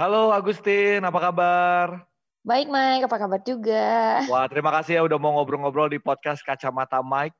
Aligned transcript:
Halo 0.00 0.32
Agustin, 0.32 1.04
apa 1.04 1.20
kabar? 1.20 2.08
Baik 2.40 2.72
Mike, 2.72 3.04
apa 3.04 3.20
kabar 3.20 3.36
juga? 3.44 4.24
Wah, 4.32 4.48
terima 4.48 4.72
kasih 4.72 4.96
ya 4.96 5.02
udah 5.04 5.20
mau 5.20 5.36
ngobrol-ngobrol 5.36 5.92
di 5.92 6.00
podcast 6.00 6.40
Kacamata 6.40 7.04
Mike. 7.04 7.36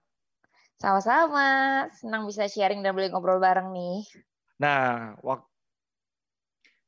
Sama-sama, 0.76 1.88
senang 1.96 2.28
bisa 2.28 2.44
sharing 2.52 2.84
dan 2.84 2.92
boleh 2.92 3.08
ngobrol 3.08 3.40
bareng 3.40 3.72
nih. 3.72 4.04
Nah, 4.60 5.16
wak 5.24 5.48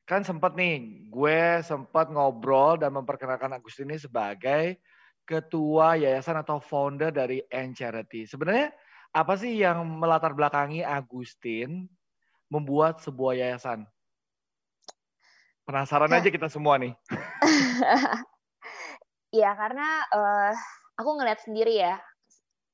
kan 0.05 0.21
sempat 0.21 0.53
nih, 0.61 1.09
gue 1.09 1.65
sempat 1.65 2.13
ngobrol 2.13 2.77
dan 2.77 2.93
memperkenalkan 2.93 3.57
Agustin 3.57 3.89
ini 3.89 3.97
sebagai 3.97 4.77
ketua 5.25 5.97
yayasan 5.97 6.37
atau 6.37 6.61
founder 6.61 7.09
dari 7.17 7.41
N 7.49 7.73
Charity. 7.73 8.29
Sebenarnya 8.29 8.77
apa 9.09 9.41
sih 9.41 9.57
yang 9.57 9.89
melatar 9.89 10.37
belakangi 10.37 10.85
Agustin 10.85 11.89
membuat 12.53 13.01
sebuah 13.01 13.41
yayasan? 13.41 13.89
Penasaran 15.63 16.11
ya. 16.11 16.19
aja 16.19 16.29
kita 16.31 16.49
semua 16.51 16.79
nih. 16.79 16.93
Iya, 19.31 19.51
karena 19.61 19.89
uh, 20.11 20.53
aku 20.99 21.11
ngeliat 21.19 21.41
sendiri 21.47 21.79
ya, 21.79 22.03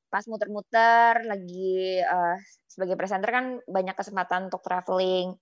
pas 0.08 0.24
muter-muter 0.24 1.20
lagi 1.28 2.00
uh, 2.00 2.36
sebagai 2.64 2.96
presenter 2.96 3.28
kan 3.28 3.46
banyak 3.68 3.92
kesempatan 3.92 4.48
untuk 4.48 4.64
traveling. 4.64 5.36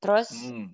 Terus 0.00 0.32
hmm. 0.32 0.72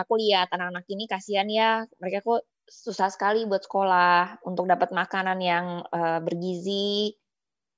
aku 0.00 0.16
lihat 0.16 0.48
anak-anak 0.56 0.88
ini 0.88 1.04
kasihan 1.04 1.48
ya, 1.48 1.84
mereka 2.00 2.24
kok 2.24 2.48
susah 2.68 3.08
sekali 3.08 3.48
buat 3.48 3.64
sekolah 3.64 4.44
untuk 4.44 4.68
dapat 4.68 4.92
makanan 4.92 5.38
yang 5.40 5.84
uh, 5.92 6.20
bergizi. 6.24 7.12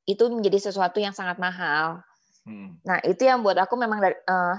Itu 0.07 0.31
menjadi 0.31 0.71
sesuatu 0.71 1.03
yang 1.03 1.15
sangat 1.15 1.43
mahal. 1.43 2.03
Hmm. 2.47 2.79
Nah, 2.87 2.99
itu 3.03 3.27
yang 3.27 3.43
buat 3.43 3.59
aku 3.59 3.75
memang 3.79 3.99
uh, 4.03 4.57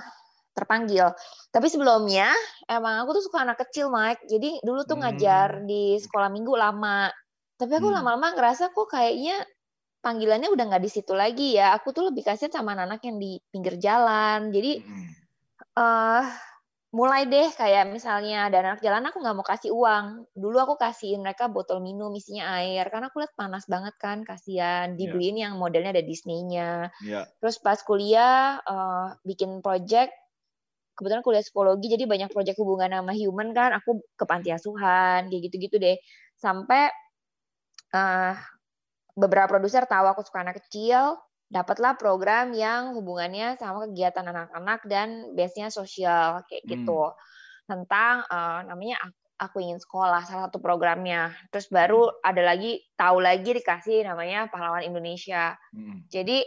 terpanggil. 0.52 1.16
Tapi 1.52 1.68
sebelumnya 1.72 2.32
emang 2.68 3.04
aku 3.04 3.20
tuh 3.20 3.24
suka 3.32 3.44
anak 3.44 3.64
kecil, 3.68 3.92
Mike. 3.92 4.28
Jadi 4.28 4.60
dulu 4.64 4.84
tuh 4.84 5.00
ngajar 5.00 5.64
hmm. 5.64 5.68
di 5.68 5.98
sekolah 6.00 6.30
minggu 6.32 6.54
lama. 6.56 7.08
Tapi 7.56 7.72
aku 7.78 7.88
hmm. 7.92 7.98
lama-lama 8.02 8.28
ngerasa 8.36 8.76
kok 8.76 8.88
kayaknya 8.92 9.44
panggilannya 10.02 10.50
udah 10.50 10.66
nggak 10.72 10.84
di 10.84 10.92
situ 10.92 11.14
lagi 11.16 11.56
ya. 11.56 11.76
Aku 11.80 11.96
tuh 11.96 12.12
lebih 12.12 12.28
kasih 12.28 12.52
sama 12.52 12.76
anak-anak 12.76 13.02
yang 13.08 13.18
di 13.20 13.40
pinggir 13.52 13.76
jalan. 13.80 14.52
Jadi 14.52 14.82
hmm. 14.84 15.10
uh, 15.80 16.26
mulai 16.92 17.24
deh 17.24 17.48
kayak 17.56 17.88
misalnya 17.88 18.52
ada 18.52 18.60
anak 18.60 18.84
jalan 18.84 19.08
aku 19.08 19.24
nggak 19.24 19.36
mau 19.40 19.48
kasih 19.48 19.72
uang. 19.72 20.28
Dulu 20.36 20.58
aku 20.60 20.76
kasihin 20.76 21.24
mereka 21.24 21.48
botol 21.48 21.80
minum 21.80 22.12
isinya 22.12 22.60
air 22.60 22.84
karena 22.92 23.08
aku 23.08 23.24
lihat 23.24 23.32
panas 23.40 23.64
banget 23.72 23.96
kan, 23.96 24.28
kasihan. 24.28 24.92
Iya. 24.92 24.98
Dibeliin 25.00 25.40
yeah. 25.40 25.44
yang 25.48 25.54
modelnya 25.56 25.96
ada 25.96 26.04
Disney-nya. 26.04 26.92
Yeah. 27.00 27.24
Terus 27.40 27.64
pas 27.64 27.80
kuliah 27.80 28.60
uh, 28.68 29.16
bikin 29.24 29.64
project 29.64 30.12
kebetulan 31.02 31.26
kuliah 31.26 31.42
psikologi 31.42 31.90
jadi 31.90 32.06
banyak 32.06 32.30
proyek 32.30 32.54
hubungan 32.62 32.94
sama 32.94 33.18
human 33.18 33.50
kan 33.58 33.74
aku 33.74 34.06
ke 34.14 34.24
panti 34.30 34.54
asuhan 34.54 35.26
kayak 35.34 35.42
gitu-gitu 35.50 35.82
deh 35.82 35.98
sampai 36.38 36.94
uh, 37.98 38.38
beberapa 39.18 39.50
produser 39.50 39.90
tahu 39.90 40.06
aku 40.14 40.22
suka 40.22 40.46
anak 40.46 40.62
kecil 40.62 41.18
dapatlah 41.52 42.00
program 42.00 42.56
yang 42.56 42.96
hubungannya 42.96 43.60
sama 43.60 43.90
kegiatan 43.90 44.24
anak-anak 44.24 44.80
dan 44.88 45.36
base-nya 45.36 45.68
sosial 45.68 46.46
kayak 46.48 46.64
gitu 46.64 47.12
hmm. 47.12 47.18
tentang 47.68 48.24
uh, 48.30 48.64
namanya 48.64 49.02
aku, 49.04 49.18
aku 49.42 49.58
ingin 49.60 49.82
sekolah 49.82 50.24
salah 50.24 50.48
satu 50.48 50.64
programnya 50.64 51.36
terus 51.52 51.68
baru 51.68 52.08
hmm. 52.08 52.24
ada 52.24 52.42
lagi 52.46 52.80
tahu 52.96 53.20
lagi 53.20 53.52
dikasih 53.52 54.08
namanya 54.08 54.48
pahlawan 54.48 54.86
Indonesia 54.86 55.58
hmm. 55.76 56.08
jadi 56.08 56.40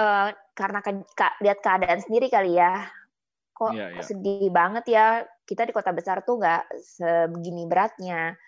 uh, 0.00 0.32
karena 0.56 0.80
ke, 0.80 0.90
ka, 1.12 1.36
lihat 1.44 1.58
keadaan 1.60 2.00
sendiri 2.00 2.32
kali 2.32 2.56
ya 2.56 2.88
kok 3.58 3.74
yeah, 3.74 3.90
yeah. 3.90 4.04
sedih 4.06 4.54
banget 4.54 4.84
ya 4.86 5.06
kita 5.42 5.66
di 5.66 5.74
kota 5.74 5.90
besar 5.90 6.22
tuh 6.22 6.38
nggak 6.38 6.62
sebegini 6.78 7.66
beratnya. 7.66 8.38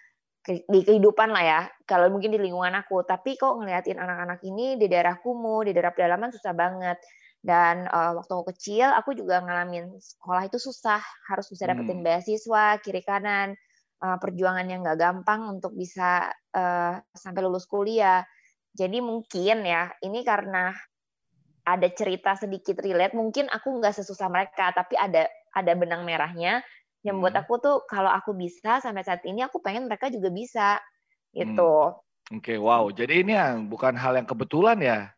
Di 0.47 0.81
kehidupan 0.87 1.28
lah 1.37 1.44
ya 1.44 1.60
kalau 1.84 2.09
mungkin 2.09 2.31
di 2.32 2.38
lingkungan 2.38 2.72
aku. 2.78 3.03
Tapi 3.03 3.34
kok 3.34 3.59
ngeliatin 3.59 3.98
anak-anak 3.98 4.41
ini 4.47 4.78
di 4.78 4.87
daerah 4.87 5.19
kumuh 5.19 5.66
di 5.66 5.75
daerah 5.75 5.91
pedalaman 5.91 6.31
susah 6.31 6.54
banget. 6.54 6.97
Dan 7.41 7.88
uh, 7.88 8.21
waktu 8.21 8.31
aku 8.37 8.53
kecil 8.54 8.88
aku 8.93 9.16
juga 9.16 9.43
ngalamin 9.43 9.98
sekolah 9.98 10.47
itu 10.47 10.62
susah. 10.62 11.03
Harus 11.28 11.50
bisa 11.50 11.66
dapetin 11.66 12.00
hmm. 12.00 12.06
beasiswa 12.06 12.78
kiri 12.81 13.03
kanan. 13.03 13.59
Uh, 14.00 14.16
perjuangan 14.16 14.65
yang 14.65 14.81
nggak 14.81 14.97
gampang 14.97 15.44
untuk 15.60 15.77
bisa 15.77 16.32
uh, 16.56 16.97
sampai 17.12 17.41
lulus 17.44 17.69
kuliah. 17.69 18.25
Jadi 18.72 19.03
mungkin 19.04 19.66
ya 19.66 19.92
ini 20.00 20.25
karena 20.25 20.72
ada 21.76 21.88
cerita 21.94 22.34
sedikit 22.34 22.82
relate 22.82 23.14
mungkin 23.14 23.47
aku 23.50 23.78
nggak 23.78 23.94
sesusah 23.94 24.26
mereka 24.26 24.75
tapi 24.75 24.98
ada 24.98 25.31
ada 25.54 25.72
benang 25.75 26.03
merahnya 26.03 26.62
yang 27.00 27.19
buat 27.19 27.32
hmm. 27.32 27.42
aku 27.47 27.54
tuh 27.60 27.76
kalau 27.88 28.12
aku 28.12 28.36
bisa 28.36 28.82
sampai 28.84 29.00
saat 29.00 29.25
ini 29.25 29.41
aku 29.41 29.64
pengen 29.64 29.88
mereka 29.88 30.12
juga 30.12 30.28
bisa 30.28 30.76
gitu. 31.32 31.97
Hmm. 31.97 32.36
Oke, 32.38 32.54
okay, 32.54 32.59
wow. 32.60 32.86
Jadi 32.92 33.26
ini 33.26 33.34
yang 33.34 33.66
bukan 33.66 33.97
hal 33.97 34.14
yang 34.14 34.28
kebetulan 34.28 34.78
ya, 34.78 35.10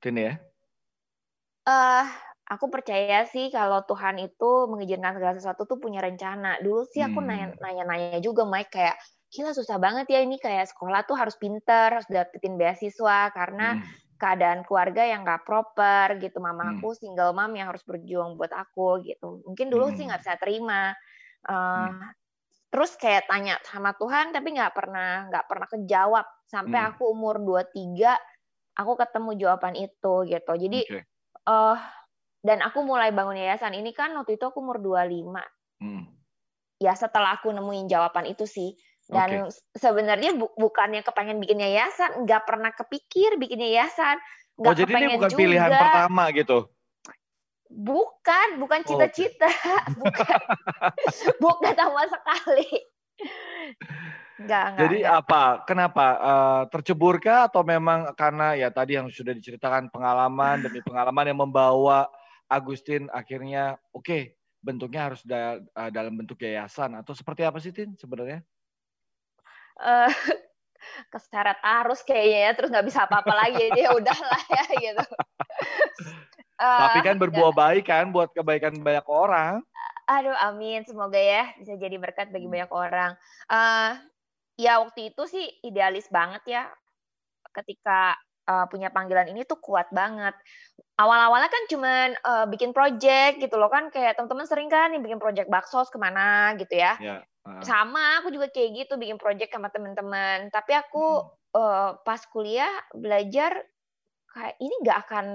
Tin 0.00 0.16
ya? 0.16 0.38
Eh, 0.38 1.68
uh, 1.68 2.06
aku 2.48 2.72
percaya 2.72 3.28
sih 3.28 3.52
kalau 3.52 3.84
Tuhan 3.84 4.16
itu 4.16 4.70
mengizinkan 4.70 5.12
segala 5.18 5.36
sesuatu 5.36 5.68
tuh 5.68 5.76
punya 5.76 6.00
rencana. 6.00 6.56
Dulu 6.64 6.88
sih 6.88 7.04
aku 7.04 7.20
hmm. 7.20 7.60
nanya-nanya 7.60 8.22
juga 8.24 8.48
Mike 8.48 8.72
kayak 8.72 8.96
gila 9.28 9.52
susah 9.52 9.76
banget 9.76 10.08
ya 10.08 10.24
ini 10.24 10.40
kayak 10.40 10.72
sekolah 10.72 11.04
tuh 11.04 11.18
harus 11.18 11.36
pinter, 11.36 12.00
harus 12.00 12.08
dapetin 12.08 12.56
beasiswa 12.56 13.28
karena 13.34 13.76
hmm 13.76 14.07
keadaan 14.18 14.66
keluarga 14.66 15.06
yang 15.06 15.22
nggak 15.22 15.46
proper 15.46 16.18
gitu 16.18 16.42
mama 16.42 16.68
hmm. 16.68 16.72
aku 16.82 16.92
single 16.98 17.30
mom 17.32 17.54
yang 17.54 17.70
harus 17.70 17.86
berjuang 17.86 18.34
buat 18.34 18.50
aku 18.50 19.06
gitu 19.06 19.40
mungkin 19.46 19.70
dulu 19.70 19.88
hmm. 19.88 19.94
sih 19.94 20.04
nggak 20.10 20.20
bisa 20.26 20.34
terima 20.42 20.92
uh, 21.46 21.54
hmm. 21.88 22.02
terus 22.74 22.98
kayak 22.98 23.30
tanya 23.30 23.56
sama 23.62 23.94
Tuhan 23.94 24.34
tapi 24.34 24.58
nggak 24.58 24.74
pernah 24.74 25.30
nggak 25.30 25.46
pernah 25.46 25.66
kejawab 25.70 26.26
sampai 26.50 26.78
hmm. 26.82 26.88
aku 26.92 27.02
umur 27.14 27.38
23 27.38 28.82
aku 28.82 28.92
ketemu 28.98 29.30
jawaban 29.38 29.74
itu 29.78 30.14
gitu 30.26 30.52
jadi 30.58 30.80
okay. 30.82 31.02
uh, 31.46 31.78
dan 32.42 32.58
aku 32.66 32.82
mulai 32.82 33.14
bangun 33.14 33.38
yayasan 33.38 33.78
ini 33.78 33.94
kan 33.94 34.10
waktu 34.18 34.34
itu 34.34 34.44
aku 34.50 34.58
umur 34.58 34.82
25 34.82 35.30
hmm. 35.78 36.04
ya 36.82 36.92
setelah 36.98 37.38
aku 37.38 37.54
nemuin 37.54 37.86
jawaban 37.86 38.26
itu 38.26 38.50
sih 38.50 38.74
dan 39.08 39.48
okay. 39.48 39.56
sebenarnya 39.72 40.36
bu 40.36 40.52
bukannya 40.52 41.00
kepengen 41.00 41.40
bikin 41.40 41.64
yayasan, 41.64 42.28
nggak 42.28 42.44
pernah 42.44 42.76
kepikir 42.76 43.40
bikin 43.40 43.64
yayasan. 43.64 44.20
Nggak 44.60 44.72
oh, 44.72 44.76
jadi 44.76 44.92
ini 44.92 45.06
bukan 45.16 45.30
juga. 45.32 45.40
pilihan 45.40 45.70
pertama 45.72 46.22
gitu? 46.36 46.58
Bukan, 47.68 48.48
bukan 48.60 48.80
cita-cita. 48.84 49.48
Oh. 49.48 49.82
bukan, 50.04 50.40
bukan 51.44 51.72
sama 51.72 52.04
sekali. 52.08 52.68
Enggak, 54.38 54.64
enggak, 54.70 54.82
Jadi 54.86 54.98
enggak. 55.02 55.20
apa? 55.24 55.42
Kenapa? 55.64 56.06
Uh, 56.20 56.62
terceburkah 56.70 57.48
atau 57.48 57.64
memang 57.64 58.12
karena 58.12 58.54
ya 58.54 58.68
tadi 58.68 59.00
yang 59.00 59.08
sudah 59.08 59.32
diceritakan 59.32 59.88
pengalaman 59.88 60.62
demi 60.62 60.84
pengalaman 60.84 61.26
yang 61.26 61.40
membawa 61.42 62.06
Agustin 62.48 63.10
akhirnya 63.10 63.76
oke 63.90 64.04
okay, 64.06 64.22
bentuknya 64.62 65.10
harus 65.10 65.20
da 65.26 65.58
uh, 65.58 65.90
dalam 65.90 66.14
bentuk 66.14 66.38
yayasan 66.40 66.96
atau 66.96 67.12
seperti 67.16 67.42
apa 67.42 67.58
sih 67.58 67.74
Tin 67.74 67.98
sebenarnya? 67.98 68.44
Uh, 69.82 70.10
keseret 71.12 71.58
arus 71.62 72.02
kayaknya 72.02 72.38
ya 72.38 72.50
terus 72.54 72.70
nggak 72.72 72.86
bisa 72.86 73.06
apa-apa 73.06 73.32
lagi 73.34 73.70
jadi 73.70 73.80
ya 73.88 73.90
udahlah 73.94 74.42
ya 74.50 74.64
gitu. 74.84 75.04
Uh, 76.58 76.80
Tapi 76.90 77.00
kan 77.06 77.16
berbuah 77.22 77.54
ya. 77.54 77.58
baik 77.58 77.84
kan 77.86 78.10
buat 78.10 78.34
kebaikan 78.34 78.82
banyak 78.82 79.06
orang. 79.06 79.62
Aduh, 80.10 80.34
amin. 80.42 80.82
Semoga 80.82 81.20
ya 81.20 81.54
bisa 81.54 81.78
jadi 81.78 81.94
berkat 82.00 82.34
bagi 82.34 82.50
hmm. 82.50 82.54
banyak 82.54 82.70
orang. 82.74 83.12
Uh, 83.46 83.94
ya 84.58 84.82
waktu 84.82 85.14
itu 85.14 85.22
sih 85.30 85.46
idealis 85.62 86.10
banget 86.10 86.42
ya. 86.50 86.62
Ketika 87.54 88.18
uh, 88.50 88.66
punya 88.66 88.90
panggilan 88.90 89.30
ini 89.30 89.46
tuh 89.46 89.62
kuat 89.62 89.86
banget. 89.94 90.34
Awal-awalnya 90.98 91.46
kan 91.46 91.64
cuman 91.70 92.08
uh, 92.26 92.46
bikin 92.50 92.74
project 92.74 93.38
gitu 93.38 93.54
loh 93.54 93.70
kan 93.70 93.94
kayak 93.94 94.18
teman-teman 94.18 94.50
sering 94.50 94.66
kan 94.66 94.90
nih 94.90 94.98
bikin 94.98 95.22
project 95.22 95.46
bakso 95.46 95.86
ke 95.86 95.98
mana 96.00 96.58
gitu 96.58 96.74
ya. 96.74 96.98
Yeah 96.98 97.22
sama 97.64 98.20
aku 98.22 98.34
juga 98.34 98.48
kayak 98.52 98.86
gitu 98.86 98.94
bikin 99.00 99.18
project 99.20 99.50
sama 99.52 99.68
teman-teman 99.72 100.48
tapi 100.52 100.76
aku 100.76 101.24
hmm. 101.24 101.58
uh, 101.58 101.90
pas 102.02 102.20
kuliah 102.28 102.70
belajar 102.92 103.64
kayak 104.32 104.54
ini 104.60 104.74
nggak 104.84 104.98
akan 105.08 105.26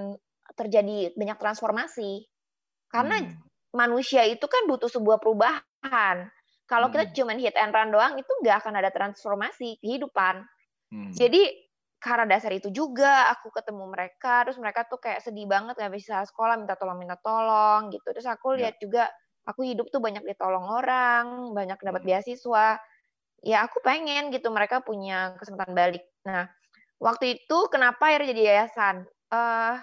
terjadi 0.53 1.15
banyak 1.17 1.37
transformasi 1.39 2.29
karena 2.93 3.25
hmm. 3.25 3.35
manusia 3.73 4.23
itu 4.29 4.45
kan 4.45 4.69
butuh 4.69 4.87
sebuah 4.87 5.17
perubahan 5.17 6.29
kalau 6.69 6.87
hmm. 6.89 6.93
kita 6.93 7.05
cuma 7.17 7.33
hit 7.35 7.57
and 7.57 7.73
run 7.73 7.89
doang 7.89 8.15
itu 8.15 8.31
nggak 8.45 8.63
akan 8.63 8.79
ada 8.79 8.93
transformasi 8.93 9.81
kehidupan 9.81 10.45
hmm. 10.93 11.11
jadi 11.17 11.49
karena 12.03 12.27
dasar 12.27 12.51
itu 12.51 12.67
juga 12.67 13.31
aku 13.31 13.47
ketemu 13.55 13.87
mereka 13.87 14.43
terus 14.43 14.59
mereka 14.59 14.83
tuh 14.91 14.99
kayak 14.99 15.23
sedih 15.23 15.47
banget 15.47 15.79
nggak 15.79 15.95
bisa 15.95 16.27
sekolah 16.27 16.59
minta 16.59 16.75
tolong 16.75 16.99
minta 16.99 17.15
tolong 17.15 17.87
gitu 17.95 18.11
terus 18.11 18.27
aku 18.27 18.59
ya. 18.59 18.67
lihat 18.67 18.75
yeah. 18.75 18.83
juga 18.83 19.03
aku 19.43 19.67
hidup 19.67 19.91
tuh 19.91 19.99
banyak 19.99 20.23
ditolong 20.23 20.63
orang, 20.63 21.51
banyak 21.51 21.79
dapat 21.79 22.01
hmm. 22.03 22.09
beasiswa. 22.09 22.79
Ya 23.43 23.57
aku 23.67 23.83
pengen 23.83 24.31
gitu 24.31 24.47
mereka 24.55 24.79
punya 24.79 25.35
kesempatan 25.35 25.75
balik. 25.75 26.03
Nah, 26.23 26.47
waktu 27.03 27.39
itu 27.39 27.57
kenapa 27.67 28.11
akhirnya 28.11 28.31
jadi 28.31 28.41
yayasan? 28.55 29.03
Uh, 29.27 29.75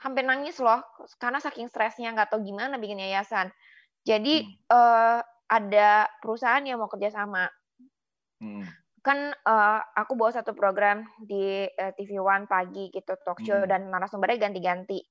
hampir 0.00 0.24
nangis 0.24 0.60
loh 0.60 0.84
karena 1.16 1.40
saking 1.40 1.72
stresnya 1.72 2.12
nggak 2.12 2.32
tahu 2.32 2.44
gimana 2.44 2.80
bikin 2.80 3.00
yayasan. 3.00 3.52
Jadi 4.04 4.44
hmm. 4.44 4.72
uh, 4.72 5.20
ada 5.48 6.08
perusahaan 6.20 6.64
yang 6.64 6.80
mau 6.80 6.88
kerja 6.88 7.12
sama. 7.12 7.48
Hmm. 8.40 8.64
Kan 9.04 9.36
uh, 9.44 9.80
aku 9.96 10.16
bawa 10.16 10.32
satu 10.32 10.56
program 10.56 11.04
di 11.20 11.68
uh, 11.68 11.92
TV 11.92 12.16
One 12.20 12.48
pagi 12.48 12.88
gitu 12.88 13.16
talk 13.20 13.44
show 13.44 13.60
hmm. 13.60 13.68
dan 13.68 13.92
narasumbernya 13.92 14.48
ganti-ganti. 14.48 15.04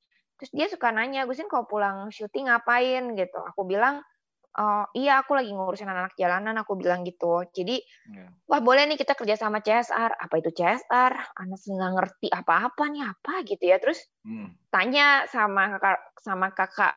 Terus 0.43 0.51
dia 0.59 0.67
suka 0.67 0.91
nanya, 0.91 1.23
Gusin 1.23 1.47
kalau 1.47 1.63
pulang 1.63 2.11
syuting 2.11 2.51
ngapain? 2.51 3.15
Gitu. 3.15 3.39
Aku 3.55 3.63
bilang 3.63 4.03
oh 4.59 4.83
iya 4.91 5.23
aku 5.23 5.39
lagi 5.39 5.55
ngurusin 5.55 5.87
anak, 5.87 6.11
-anak 6.11 6.19
jalanan 6.19 6.59
aku 6.59 6.75
bilang 6.75 7.07
gitu. 7.07 7.47
Jadi 7.55 7.79
yeah. 8.11 8.27
wah 8.51 8.59
boleh 8.59 8.83
nih 8.91 8.99
kita 8.99 9.15
kerja 9.15 9.39
sama 9.39 9.63
CSR 9.63 10.19
apa 10.19 10.35
itu 10.35 10.51
CSR 10.51 11.13
anak 11.15 11.59
nggak 11.63 11.91
ngerti 11.95 12.27
apa-apa 12.27 12.83
nih 12.91 13.07
apa? 13.07 13.33
Gitu 13.47 13.63
ya. 13.63 13.79
Terus 13.79 14.03
hmm. 14.27 14.67
tanya 14.67 15.23
sama 15.31 15.79
kakak 15.79 15.99
sama 16.19 16.47
kakak 16.51 16.93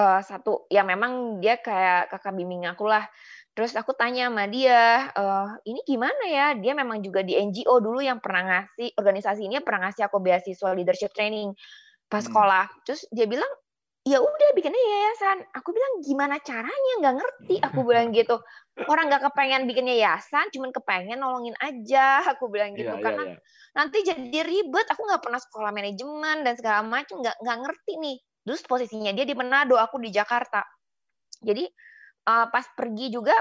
uh, 0.00 0.24
satu 0.24 0.64
ya 0.72 0.80
memang 0.80 1.44
dia 1.44 1.60
kayak 1.60 2.08
kakak 2.08 2.32
bimbing 2.32 2.64
aku 2.64 2.88
lah. 2.88 3.04
Terus 3.52 3.76
aku 3.76 3.92
tanya 3.92 4.32
sama 4.32 4.48
dia 4.48 5.12
uh, 5.12 5.60
ini 5.68 5.84
gimana 5.84 6.24
ya? 6.24 6.46
Dia 6.56 6.72
memang 6.72 7.04
juga 7.04 7.20
di 7.20 7.36
NGO 7.36 7.84
dulu 7.84 8.00
yang 8.00 8.16
pernah 8.24 8.64
ngasih 8.64 8.96
organisasi 8.96 9.44
ini 9.44 9.60
pernah 9.60 9.92
ngasih 9.92 10.08
aku 10.08 10.24
beasiswa 10.24 10.72
leadership 10.72 11.12
training 11.12 11.52
pas 12.06 12.22
hmm. 12.22 12.28
sekolah 12.30 12.64
terus 12.86 13.02
dia 13.10 13.26
bilang 13.26 13.48
ya 14.06 14.22
udah 14.22 14.48
bikinnya 14.54 14.78
yayasan. 14.78 15.42
Aku 15.50 15.74
bilang 15.74 15.98
gimana 16.06 16.38
caranya 16.38 16.92
nggak 17.02 17.16
ngerti. 17.18 17.56
Aku 17.58 17.82
bilang 17.82 18.14
gitu. 18.14 18.38
Orang 18.86 19.10
nggak 19.10 19.26
kepengen 19.26 19.66
bikin 19.66 19.90
yayasan, 19.90 20.46
cuman 20.54 20.70
kepengen 20.70 21.18
nolongin 21.18 21.58
aja. 21.58 22.22
Aku 22.30 22.46
bilang 22.46 22.78
gitu 22.78 22.94
yeah, 22.94 23.02
karena 23.02 23.34
yeah, 23.34 23.34
yeah. 23.34 23.74
nanti 23.74 23.98
jadi 24.06 24.40
ribet. 24.46 24.86
Aku 24.94 25.02
nggak 25.02 25.26
pernah 25.26 25.42
sekolah 25.42 25.74
manajemen 25.74 26.46
dan 26.46 26.54
segala 26.54 26.86
macam 26.86 27.18
nggak 27.18 27.36
nggak 27.42 27.58
ngerti 27.66 27.92
nih. 27.98 28.16
Terus 28.46 28.62
posisinya 28.62 29.10
dia 29.10 29.26
di 29.26 29.34
Manado, 29.34 29.74
aku 29.74 29.98
di 29.98 30.14
Jakarta. 30.14 30.62
Jadi 31.42 31.66
uh, 32.30 32.46
pas 32.46 32.62
pergi 32.78 33.10
juga 33.10 33.34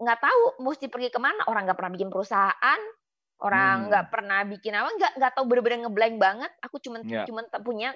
nggak 0.00 0.18
tahu 0.24 0.64
mesti 0.64 0.88
pergi 0.88 1.12
ke 1.12 1.20
mana. 1.20 1.44
Orang 1.44 1.68
nggak 1.68 1.76
pernah 1.76 1.92
bikin 1.92 2.08
perusahaan, 2.08 2.80
orang 3.44 3.92
nggak 3.92 4.04
hmm. 4.08 4.12
pernah 4.16 4.40
bikin 4.48 4.72
apa, 4.80 4.88
nggak 4.96 5.12
nggak 5.20 5.32
tahu 5.36 5.44
bener-bener 5.44 5.78
ngeblank 5.84 6.16
banget. 6.16 6.52
Aku 6.64 6.80
cuman 6.80 7.04
yeah. 7.04 7.28
cuman 7.28 7.44
punya 7.60 7.92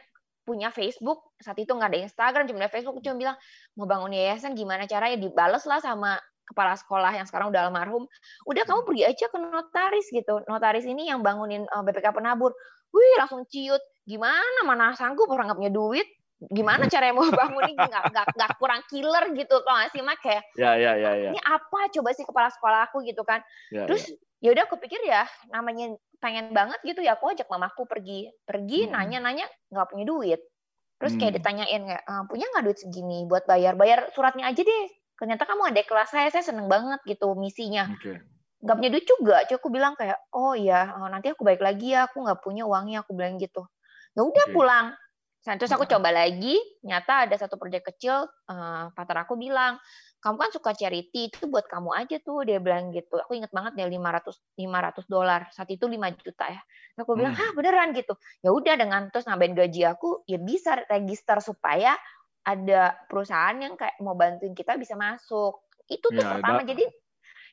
punya 0.50 0.74
Facebook 0.74 1.30
saat 1.38 1.54
itu 1.62 1.70
nggak 1.70 1.94
ada 1.94 2.00
Instagram 2.02 2.50
cuma 2.50 2.66
ada 2.66 2.72
Facebook 2.74 2.98
cuma 3.06 3.14
bilang 3.14 3.36
mau 3.78 3.86
bangun 3.86 4.10
yayasan 4.10 4.58
gimana 4.58 4.90
caranya? 4.90 5.14
Dibales 5.14 5.62
lah 5.70 5.78
sama 5.78 6.18
kepala 6.50 6.74
sekolah 6.74 7.14
yang 7.14 7.26
sekarang 7.30 7.54
udah 7.54 7.70
almarhum. 7.70 8.10
Udah 8.50 8.66
kamu 8.66 8.82
pergi 8.82 9.02
aja 9.06 9.26
ke 9.30 9.38
notaris 9.38 10.10
gitu. 10.10 10.42
Notaris 10.50 10.82
ini 10.82 11.06
yang 11.06 11.22
bangunin 11.22 11.62
eh, 11.62 11.82
BPK 11.86 12.10
penabur. 12.10 12.50
Wih 12.90 13.14
langsung 13.22 13.46
ciut. 13.46 13.78
Gimana? 14.02 14.66
Mana 14.66 14.90
sanggup? 14.98 15.30
Orang 15.30 15.46
nggak 15.46 15.58
punya 15.62 15.70
duit. 15.72 16.10
Gimana 16.50 16.88
caranya 16.92 17.14
mau 17.14 17.30
bangun 17.30 17.70
ini? 17.70 17.78
Nggak 17.78 18.04
nggak 18.10 18.26
nggak 18.34 18.50
kurang 18.58 18.82
killer 18.90 19.24
gitu. 19.38 19.54
Kok 19.62 19.70
nggak 19.70 19.90
sih 19.94 20.02
mak? 20.02 20.18
Kayak 20.18 20.42
ya, 20.58 20.74
ya, 20.74 20.92
ya, 20.98 21.10
ya. 21.14 21.28
ini 21.30 21.40
apa? 21.46 21.86
Coba 21.94 22.10
sih 22.10 22.26
kepala 22.26 22.50
sekolah 22.50 22.90
aku 22.90 23.06
gitu 23.06 23.22
kan. 23.22 23.38
Ya, 23.70 23.86
terus 23.86 24.10
ya. 24.10 24.18
Ya 24.40 24.56
udah 24.56 24.64
aku 24.64 24.80
pikir 24.80 25.00
ya 25.04 25.28
namanya 25.52 25.94
pengen 26.20 26.52
banget 26.52 26.80
gitu 26.84 27.00
ya 27.04 27.16
aku 27.16 27.32
ajak 27.32 27.48
mamaku 27.48 27.84
pergi. 27.84 28.28
Pergi 28.44 28.88
hmm. 28.88 28.92
nanya 28.92 29.18
nanya 29.20 29.46
nggak 29.72 29.88
punya 29.88 30.04
duit. 30.08 30.40
Terus 31.00 31.16
kayak 31.16 31.32
hmm. 31.32 31.38
ditanyain 31.40 31.82
kayak 31.88 32.04
ah, 32.04 32.24
punya 32.28 32.46
nggak 32.52 32.64
duit 32.68 32.78
segini 32.80 33.24
buat 33.24 33.44
bayar? 33.48 33.76
Bayar 33.76 34.08
suratnya 34.12 34.48
aja 34.48 34.60
deh. 34.60 34.86
Ternyata 35.16 35.44
kamu 35.44 35.72
ada 35.72 35.80
kelas 35.84 36.10
saya 36.12 36.28
saya 36.32 36.44
seneng 36.44 36.68
banget 36.68 37.00
gitu 37.04 37.32
misinya. 37.36 37.88
Okay. 38.00 38.20
punya 38.60 38.92
duit 38.92 39.08
juga. 39.08 39.40
Cuma 39.48 39.56
aku 39.56 39.68
bilang 39.72 39.92
kayak 39.96 40.20
oh 40.36 40.52
iya 40.52 40.92
oh, 41.00 41.08
nanti 41.08 41.32
aku 41.32 41.44
balik 41.44 41.64
lagi 41.64 41.96
ya 41.96 42.08
aku 42.08 42.20
nggak 42.20 42.44
punya 42.44 42.68
uangnya 42.68 43.00
aku 43.04 43.16
bilang 43.16 43.40
gitu. 43.40 43.64
Ya 44.12 44.20
udah 44.24 44.46
okay. 44.48 44.52
pulang. 44.52 44.86
Terus 45.40 45.72
aku 45.72 45.88
coba 45.88 46.12
lagi 46.12 46.60
nyata 46.84 47.24
ada 47.24 47.36
satu 47.40 47.56
proyek 47.56 47.88
kecil 47.88 48.28
uh, 48.28 48.92
partner 48.92 49.24
aku 49.24 49.40
bilang 49.40 49.80
kamu 50.20 50.36
kan 50.36 50.50
suka 50.52 50.70
charity 50.76 51.32
itu 51.32 51.48
buat 51.48 51.64
kamu 51.64 51.96
aja 51.96 52.20
tuh 52.20 52.44
dia 52.44 52.60
bilang 52.60 52.92
gitu. 52.92 53.16
Aku 53.24 53.32
inget 53.32 53.48
banget 53.56 53.80
ya 53.80 53.88
500 53.88 54.36
500 54.60 55.08
dolar. 55.08 55.48
Saat 55.48 55.72
itu 55.72 55.88
5 55.88 55.96
juta 56.20 56.44
ya. 56.44 56.60
Aku 57.00 57.16
bilang 57.16 57.32
hmm. 57.32 57.40
ah 57.40 57.50
beneran 57.56 57.96
gitu. 57.96 58.12
Ya 58.44 58.52
udah 58.52 58.76
dengan 58.76 59.08
terus 59.08 59.24
nambahin 59.24 59.56
gaji 59.56 59.88
aku 59.88 60.20
ya 60.28 60.36
bisa 60.36 60.76
register 60.92 61.40
supaya 61.40 61.96
ada 62.44 62.92
perusahaan 63.08 63.56
yang 63.56 63.80
kayak 63.80 63.96
mau 64.04 64.12
bantuin 64.12 64.52
kita 64.52 64.76
bisa 64.76 64.92
masuk. 64.92 65.64
Itu 65.88 66.12
tuh 66.12 66.20
ya, 66.20 66.36
pertama. 66.36 66.68
Jadi 66.68 66.84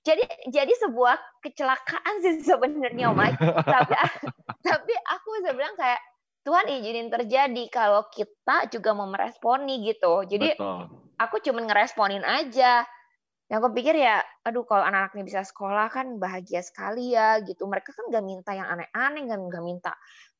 jadi 0.04 0.24
jadi 0.52 0.74
sebuah 0.88 1.16
kecelakaan 1.44 2.16
sih 2.24 2.44
sebenarnya 2.44 3.12
Om 3.12 3.22
tapi 3.64 3.96
tapi 4.68 4.94
aku 5.08 5.28
bisa 5.40 5.52
bilang 5.56 5.76
kayak 5.80 6.00
Tuhan 6.48 6.68
izinin 6.72 7.12
terjadi 7.12 7.64
kalau 7.68 8.08
kita 8.12 8.72
juga 8.72 8.92
mau 8.92 9.08
meresponi 9.08 9.84
gitu. 9.88 10.28
Jadi 10.28 10.56
Betul. 10.56 11.07
Aku 11.18 11.42
cuma 11.42 11.66
ngeresponin 11.66 12.24
aja. 12.24 12.86
Yang 13.48 13.60
aku 13.64 13.70
pikir 13.80 13.96
ya, 13.96 14.20
aduh 14.44 14.68
kalau 14.68 14.84
anak-anaknya 14.84 15.24
bisa 15.24 15.42
sekolah 15.48 15.88
kan 15.88 16.20
bahagia 16.20 16.60
sekali 16.60 17.16
ya 17.16 17.40
gitu. 17.48 17.64
Mereka 17.64 17.96
kan 17.96 18.12
gak 18.12 18.26
minta 18.28 18.52
yang 18.52 18.68
aneh-aneh, 18.68 19.24
gak, 19.24 19.40
gak 19.48 19.64
minta 19.64 19.94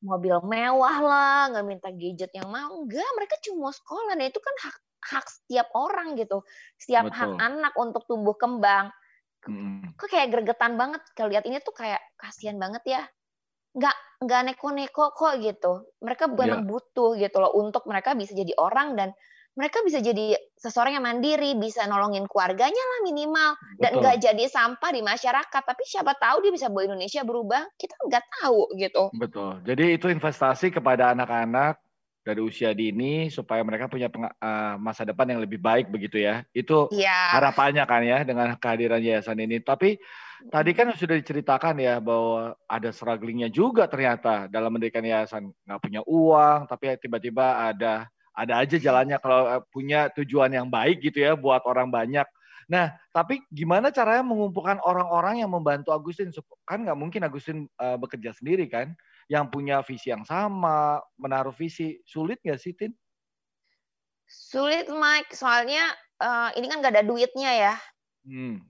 mobil 0.04 0.36
mewah 0.44 0.98
lah, 1.00 1.40
gak 1.48 1.64
minta 1.64 1.88
gadget 1.88 2.28
yang 2.36 2.52
mau. 2.52 2.84
Enggak, 2.84 3.08
mereka 3.16 3.40
cuma 3.40 3.68
mau 3.68 3.72
sekolah. 3.72 4.12
Nah 4.12 4.28
itu 4.28 4.36
kan 4.44 4.54
hak, 4.60 4.76
hak 5.08 5.26
setiap 5.26 5.72
orang 5.72 6.20
gitu. 6.20 6.44
Setiap 6.76 7.08
Betul. 7.08 7.16
hak 7.16 7.32
anak 7.40 7.72
untuk 7.80 8.04
tumbuh 8.04 8.36
kembang. 8.36 8.92
Mm. 9.48 9.96
Kok 9.96 10.08
kayak 10.12 10.28
gregetan 10.28 10.76
banget 10.76 11.00
kalau 11.16 11.32
lihat 11.32 11.48
ini 11.48 11.64
tuh 11.64 11.72
kayak 11.72 12.04
kasihan 12.20 12.60
banget 12.60 12.84
ya 12.84 13.02
nggak 13.78 13.96
nggak 14.26 14.40
neko-neko 14.50 15.14
kok 15.14 15.38
gitu. 15.38 15.94
Mereka 16.02 16.28
memang 16.34 16.64
yeah. 16.64 16.68
butuh 16.68 17.10
gitu 17.14 17.36
loh 17.38 17.54
untuk 17.54 17.86
mereka 17.86 18.18
bisa 18.18 18.34
jadi 18.34 18.52
orang 18.58 18.98
dan 18.98 19.08
mereka 19.58 19.82
bisa 19.82 19.98
jadi 19.98 20.38
seseorang 20.54 20.94
yang 20.94 21.02
mandiri, 21.02 21.58
bisa 21.58 21.82
nolongin 21.90 22.30
keluarganya 22.30 22.78
lah 22.78 23.00
minimal 23.02 23.50
dan 23.82 23.98
nggak 23.98 24.22
jadi 24.22 24.44
sampah 24.46 24.94
di 24.94 25.02
masyarakat. 25.02 25.62
Tapi 25.66 25.82
siapa 25.82 26.14
tahu 26.14 26.46
dia 26.46 26.54
bisa 26.54 26.70
buat 26.70 26.86
Indonesia 26.86 27.26
berubah, 27.26 27.66
kita 27.74 27.98
nggak 28.06 28.24
tahu 28.38 28.70
gitu. 28.78 29.10
Betul. 29.18 29.58
Jadi 29.66 29.98
itu 29.98 30.06
investasi 30.06 30.70
kepada 30.70 31.10
anak-anak 31.10 31.82
dari 32.22 32.38
usia 32.38 32.70
dini 32.70 33.34
supaya 33.34 33.66
mereka 33.66 33.90
punya 33.90 34.06
uh, 34.14 34.78
masa 34.78 35.02
depan 35.02 35.26
yang 35.26 35.42
lebih 35.42 35.58
baik 35.58 35.90
begitu 35.90 36.22
ya. 36.22 36.46
Itu 36.54 36.86
yeah. 36.94 37.34
harapannya 37.34 37.82
kan 37.82 38.06
ya 38.06 38.22
dengan 38.22 38.54
kehadiran 38.54 39.02
yayasan 39.02 39.42
ini. 39.42 39.58
Tapi 39.58 39.98
Tadi 40.38 40.70
kan 40.70 40.94
sudah 40.94 41.18
diceritakan 41.18 41.82
ya 41.82 41.98
bahwa 41.98 42.54
ada 42.70 42.94
strugglingnya 42.94 43.50
juga 43.50 43.90
ternyata 43.90 44.46
dalam 44.46 44.70
mendirikan 44.70 45.02
yayasan 45.02 45.50
nggak 45.66 45.82
punya 45.82 46.00
uang, 46.06 46.70
tapi 46.70 46.94
tiba-tiba 47.02 47.74
ada 47.74 48.06
ada 48.38 48.62
aja 48.62 48.78
jalannya 48.78 49.18
kalau 49.18 49.58
eh, 49.58 49.62
punya 49.74 50.06
tujuan 50.14 50.54
yang 50.54 50.70
baik 50.70 51.02
gitu 51.02 51.26
ya 51.26 51.34
buat 51.34 51.66
orang 51.66 51.90
banyak. 51.90 52.24
Nah, 52.68 52.92
tapi 53.16 53.40
gimana 53.48 53.88
caranya 53.88 54.22
mengumpulkan 54.22 54.76
orang-orang 54.84 55.40
yang 55.40 55.48
membantu 55.48 55.90
Agustin? 55.90 56.28
Kan 56.68 56.84
nggak 56.84 57.00
mungkin 57.00 57.24
Agustin 57.24 57.64
uh, 57.80 57.96
bekerja 57.96 58.36
sendiri 58.36 58.68
kan? 58.68 58.92
Yang 59.24 59.44
punya 59.48 59.80
visi 59.80 60.12
yang 60.12 60.22
sama, 60.28 61.00
menaruh 61.16 61.56
visi. 61.56 61.96
Sulit 62.04 62.36
nggak 62.44 62.60
sih, 62.60 62.76
Tin? 62.76 62.92
Sulit, 64.28 64.92
Mike. 64.92 65.32
Soalnya 65.32 65.96
uh, 66.20 66.52
ini 66.60 66.68
kan 66.68 66.84
nggak 66.84 66.92
ada 67.00 67.04
duitnya 67.08 67.50
ya. 67.56 67.74
Hmm. 68.28 68.60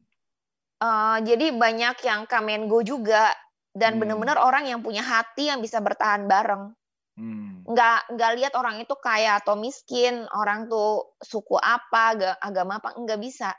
Uh, 0.79 1.19
jadi 1.27 1.51
banyak 1.51 1.99
yang 2.07 2.23
Kamengo 2.31 2.79
juga 2.87 3.35
dan 3.75 3.99
hmm. 3.99 4.01
benar-benar 4.07 4.39
orang 4.39 4.71
yang 4.71 4.79
punya 4.79 5.03
hati 5.03 5.51
yang 5.51 5.59
bisa 5.59 5.83
bertahan 5.83 6.31
bareng. 6.31 6.71
Hmm. 7.19 7.48
Nggak 7.69 8.17
nggak 8.17 8.33
lihat 8.41 8.53
orang 8.57 8.81
itu 8.81 8.95
kaya 8.97 9.37
atau 9.37 9.55
miskin, 9.61 10.25
orang 10.33 10.73
tuh 10.73 11.13
suku 11.21 11.61
apa, 11.61 12.17
agama 12.41 12.81
apa, 12.81 12.97
nggak 12.97 13.21
bisa. 13.21 13.53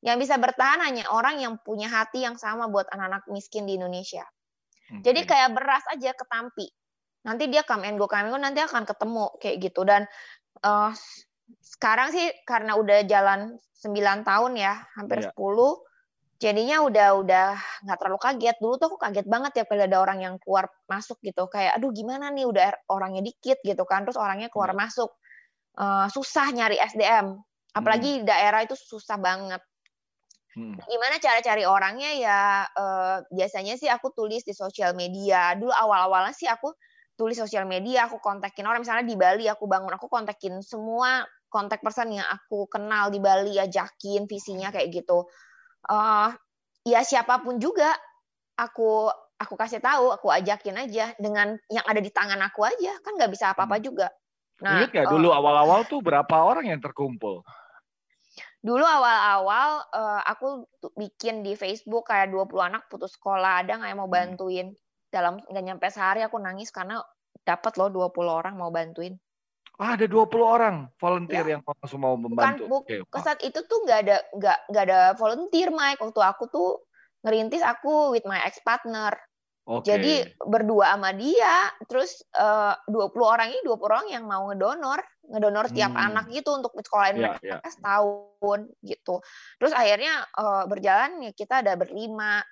Yang 0.00 0.24
bisa 0.24 0.34
bertahan 0.40 0.80
hanya 0.80 1.12
orang 1.12 1.44
yang 1.44 1.60
punya 1.60 1.92
hati 1.92 2.24
yang 2.24 2.40
sama 2.40 2.72
buat 2.72 2.88
anak-anak 2.88 3.28
miskin 3.28 3.68
di 3.68 3.76
Indonesia. 3.76 4.24
Okay. 4.88 5.12
Jadi 5.12 5.20
kayak 5.28 5.50
beras 5.52 5.84
aja 5.92 6.16
ketampi. 6.16 6.72
Nanti 7.28 7.52
dia 7.52 7.60
come 7.68 7.84
and 7.84 8.00
go, 8.00 8.08
come 8.08 8.26
and 8.26 8.32
go, 8.32 8.40
nanti 8.40 8.64
akan 8.64 8.88
ketemu 8.88 9.28
kayak 9.36 9.56
gitu. 9.60 9.84
Dan 9.84 10.08
uh, 10.64 10.90
sekarang 11.60 12.16
sih 12.16 12.32
karena 12.48 12.80
udah 12.80 13.04
jalan 13.04 13.60
9 13.84 14.24
tahun 14.24 14.52
ya, 14.56 14.88
hampir 14.96 15.20
yeah. 15.20 15.32
10, 15.36 15.89
jadinya 16.40 16.80
udah 16.88 17.08
udah 17.20 17.46
nggak 17.84 17.98
terlalu 18.00 18.18
kaget. 18.18 18.56
Dulu 18.58 18.74
tuh 18.80 18.86
aku 18.90 18.98
kaget 18.98 19.26
banget 19.28 19.52
ya 19.60 19.64
kalau 19.68 19.84
ada 19.84 19.98
orang 20.00 20.18
yang 20.24 20.34
keluar 20.40 20.72
masuk 20.88 21.20
gitu. 21.20 21.46
Kayak 21.52 21.76
aduh 21.76 21.92
gimana 21.92 22.32
nih? 22.32 22.48
Udah 22.48 22.72
orangnya 22.88 23.20
dikit 23.20 23.60
gitu 23.60 23.84
kan. 23.84 24.08
Terus 24.08 24.16
orangnya 24.16 24.48
keluar 24.48 24.72
hmm. 24.72 24.80
masuk. 24.80 25.12
Uh, 25.76 26.10
susah 26.10 26.50
nyari 26.50 26.82
SDM 26.82 27.38
apalagi 27.70 28.20
hmm. 28.20 28.26
daerah 28.26 28.66
itu 28.66 28.74
susah 28.74 29.20
banget. 29.20 29.62
Hmm. 30.50 30.74
gimana 30.82 31.22
cara 31.22 31.38
cari 31.38 31.62
orangnya? 31.62 32.10
Ya 32.18 32.66
uh, 32.66 33.22
biasanya 33.30 33.78
sih 33.78 33.86
aku 33.86 34.10
tulis 34.10 34.42
di 34.42 34.56
sosial 34.56 34.98
media. 34.98 35.54
Dulu 35.54 35.70
awal-awalnya 35.70 36.34
sih 36.34 36.50
aku 36.50 36.74
tulis 37.14 37.38
sosial 37.38 37.68
media 37.70 38.10
aku 38.10 38.18
kontakin 38.18 38.66
orang. 38.66 38.82
Misalnya 38.82 39.06
di 39.06 39.14
Bali 39.14 39.46
aku 39.46 39.70
bangun 39.70 39.94
aku 39.94 40.10
kontakin 40.10 40.58
semua 40.64 41.22
kontak 41.50 41.82
person 41.82 42.10
yang 42.10 42.26
aku 42.26 42.66
kenal 42.66 43.14
di 43.14 43.22
Bali 43.22 43.58
ajakin 43.58 44.26
visinya 44.26 44.74
kayak 44.74 44.90
gitu 44.90 45.26
uh, 45.88 46.34
ya 46.84 47.00
siapa 47.06 47.40
pun 47.40 47.56
juga 47.56 47.94
aku 48.60 49.08
aku 49.40 49.54
kasih 49.56 49.80
tahu, 49.80 50.12
aku 50.12 50.28
ajakin 50.28 50.76
aja 50.76 51.16
dengan 51.16 51.56
yang 51.72 51.84
ada 51.88 51.98
di 52.04 52.12
tangan 52.12 52.40
aku 52.44 52.68
aja, 52.68 52.92
kan 53.00 53.16
nggak 53.16 53.32
bisa 53.32 53.56
apa-apa 53.56 53.80
hmm. 53.80 53.84
juga. 53.84 54.08
Nah, 54.60 54.84
Ingat 54.84 54.92
nggak 54.92 55.08
uh, 55.08 55.12
dulu 55.16 55.28
awal-awal 55.32 55.88
tuh 55.88 56.04
berapa 56.04 56.36
orang 56.36 56.68
yang 56.68 56.80
terkumpul? 56.84 57.40
Dulu 58.60 58.84
awal-awal 58.84 59.88
uh, 59.88 60.20
aku 60.28 60.68
bikin 60.92 61.40
di 61.40 61.56
Facebook 61.56 62.12
kayak 62.12 62.28
20 62.28 62.60
anak 62.60 62.82
putus 62.92 63.16
sekolah, 63.16 63.64
ada 63.64 63.80
nggak 63.80 63.88
yang 63.88 64.00
mau 64.04 64.10
hmm. 64.12 64.18
bantuin? 64.20 64.68
Dalam 65.08 65.40
nggak 65.40 65.64
nyampe 65.64 65.88
sehari 65.88 66.20
aku 66.20 66.36
nangis 66.36 66.68
karena 66.68 67.00
dapat 67.40 67.80
loh 67.80 67.88
20 67.88 68.12
orang 68.28 68.54
mau 68.60 68.68
bantuin. 68.68 69.16
Ah, 69.80 69.96
ada 69.96 70.04
20 70.04 70.28
orang 70.44 70.76
volunteer 71.00 71.40
ya. 71.48 71.56
yang 71.56 71.62
langsung 71.64 72.04
mau 72.04 72.12
membantu. 72.12 72.68
Bukan, 72.68 73.00
okay, 73.00 73.24
saat 73.24 73.40
itu 73.40 73.64
tuh 73.64 73.80
nggak 73.88 73.98
ada 74.04 74.16
nggak 74.36 74.58
nggak 74.68 74.84
ada 74.84 75.00
volunteer 75.16 75.72
Mike 75.72 76.04
waktu 76.04 76.20
aku 76.20 76.52
tuh 76.52 76.84
ngerintis 77.24 77.64
aku 77.64 78.12
with 78.12 78.28
my 78.28 78.44
ex 78.44 78.60
partner. 78.60 79.16
Okay. 79.64 79.96
Jadi 79.96 80.14
berdua 80.36 80.98
sama 80.98 81.16
dia, 81.16 81.72
terus 81.88 82.20
uh, 82.36 82.76
20 82.92 83.16
orang 83.24 83.48
ini 83.54 83.60
20 83.64 83.80
orang 83.86 84.06
yang 84.12 84.24
mau 84.28 84.50
ngedonor, 84.52 85.00
ngedonor 85.30 85.66
tiap 85.72 85.94
hmm. 85.94 86.06
anak 86.10 86.24
gitu 86.28 86.58
untuk 86.58 86.74
sekolahin 86.80 87.16
yeah, 87.16 87.38
mereka 87.38 87.46
yeah. 87.46 87.60
setahun 87.64 88.60
gitu. 88.84 89.22
Terus 89.62 89.72
akhirnya 89.72 90.26
uh, 90.36 90.66
berjalan 90.66 91.22
ya 91.24 91.32
kita 91.32 91.62
ada 91.62 91.78
berlima, 91.78 92.42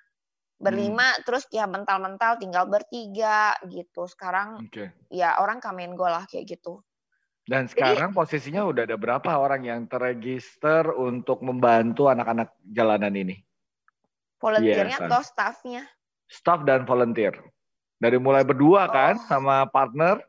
berlima 0.57 1.13
hmm. 1.13 1.21
terus 1.27 1.43
ya 1.53 1.67
mental-mental 1.67 2.39
tinggal 2.39 2.65
bertiga 2.71 3.53
gitu. 3.67 4.07
Sekarang 4.07 4.65
okay. 4.65 4.95
ya 5.11 5.37
orang 5.43 5.59
kamen 5.59 5.93
go 5.93 6.07
lah 6.07 6.23
kayak 6.23 6.57
gitu. 6.57 6.81
Dan 7.49 7.65
sekarang 7.65 8.13
Jadi, 8.13 8.19
posisinya 8.21 8.61
udah 8.61 8.85
ada 8.85 8.93
berapa 8.93 9.41
orang 9.41 9.65
yang 9.65 9.89
terregister 9.89 10.93
untuk 10.93 11.41
membantu 11.41 12.05
anak-anak 12.05 12.53
jalanan 12.61 13.09
ini? 13.17 13.41
Volunteernya 14.37 15.01
yes, 15.01 15.05
atau 15.09 15.21
staffnya? 15.25 15.83
Staff 16.29 16.61
dan 16.61 16.85
volunteer. 16.85 17.33
Dari 17.97 18.21
mulai 18.21 18.45
berdua 18.45 18.85
oh. 18.85 18.93
kan 18.93 19.17
sama 19.25 19.65
partner, 19.65 20.21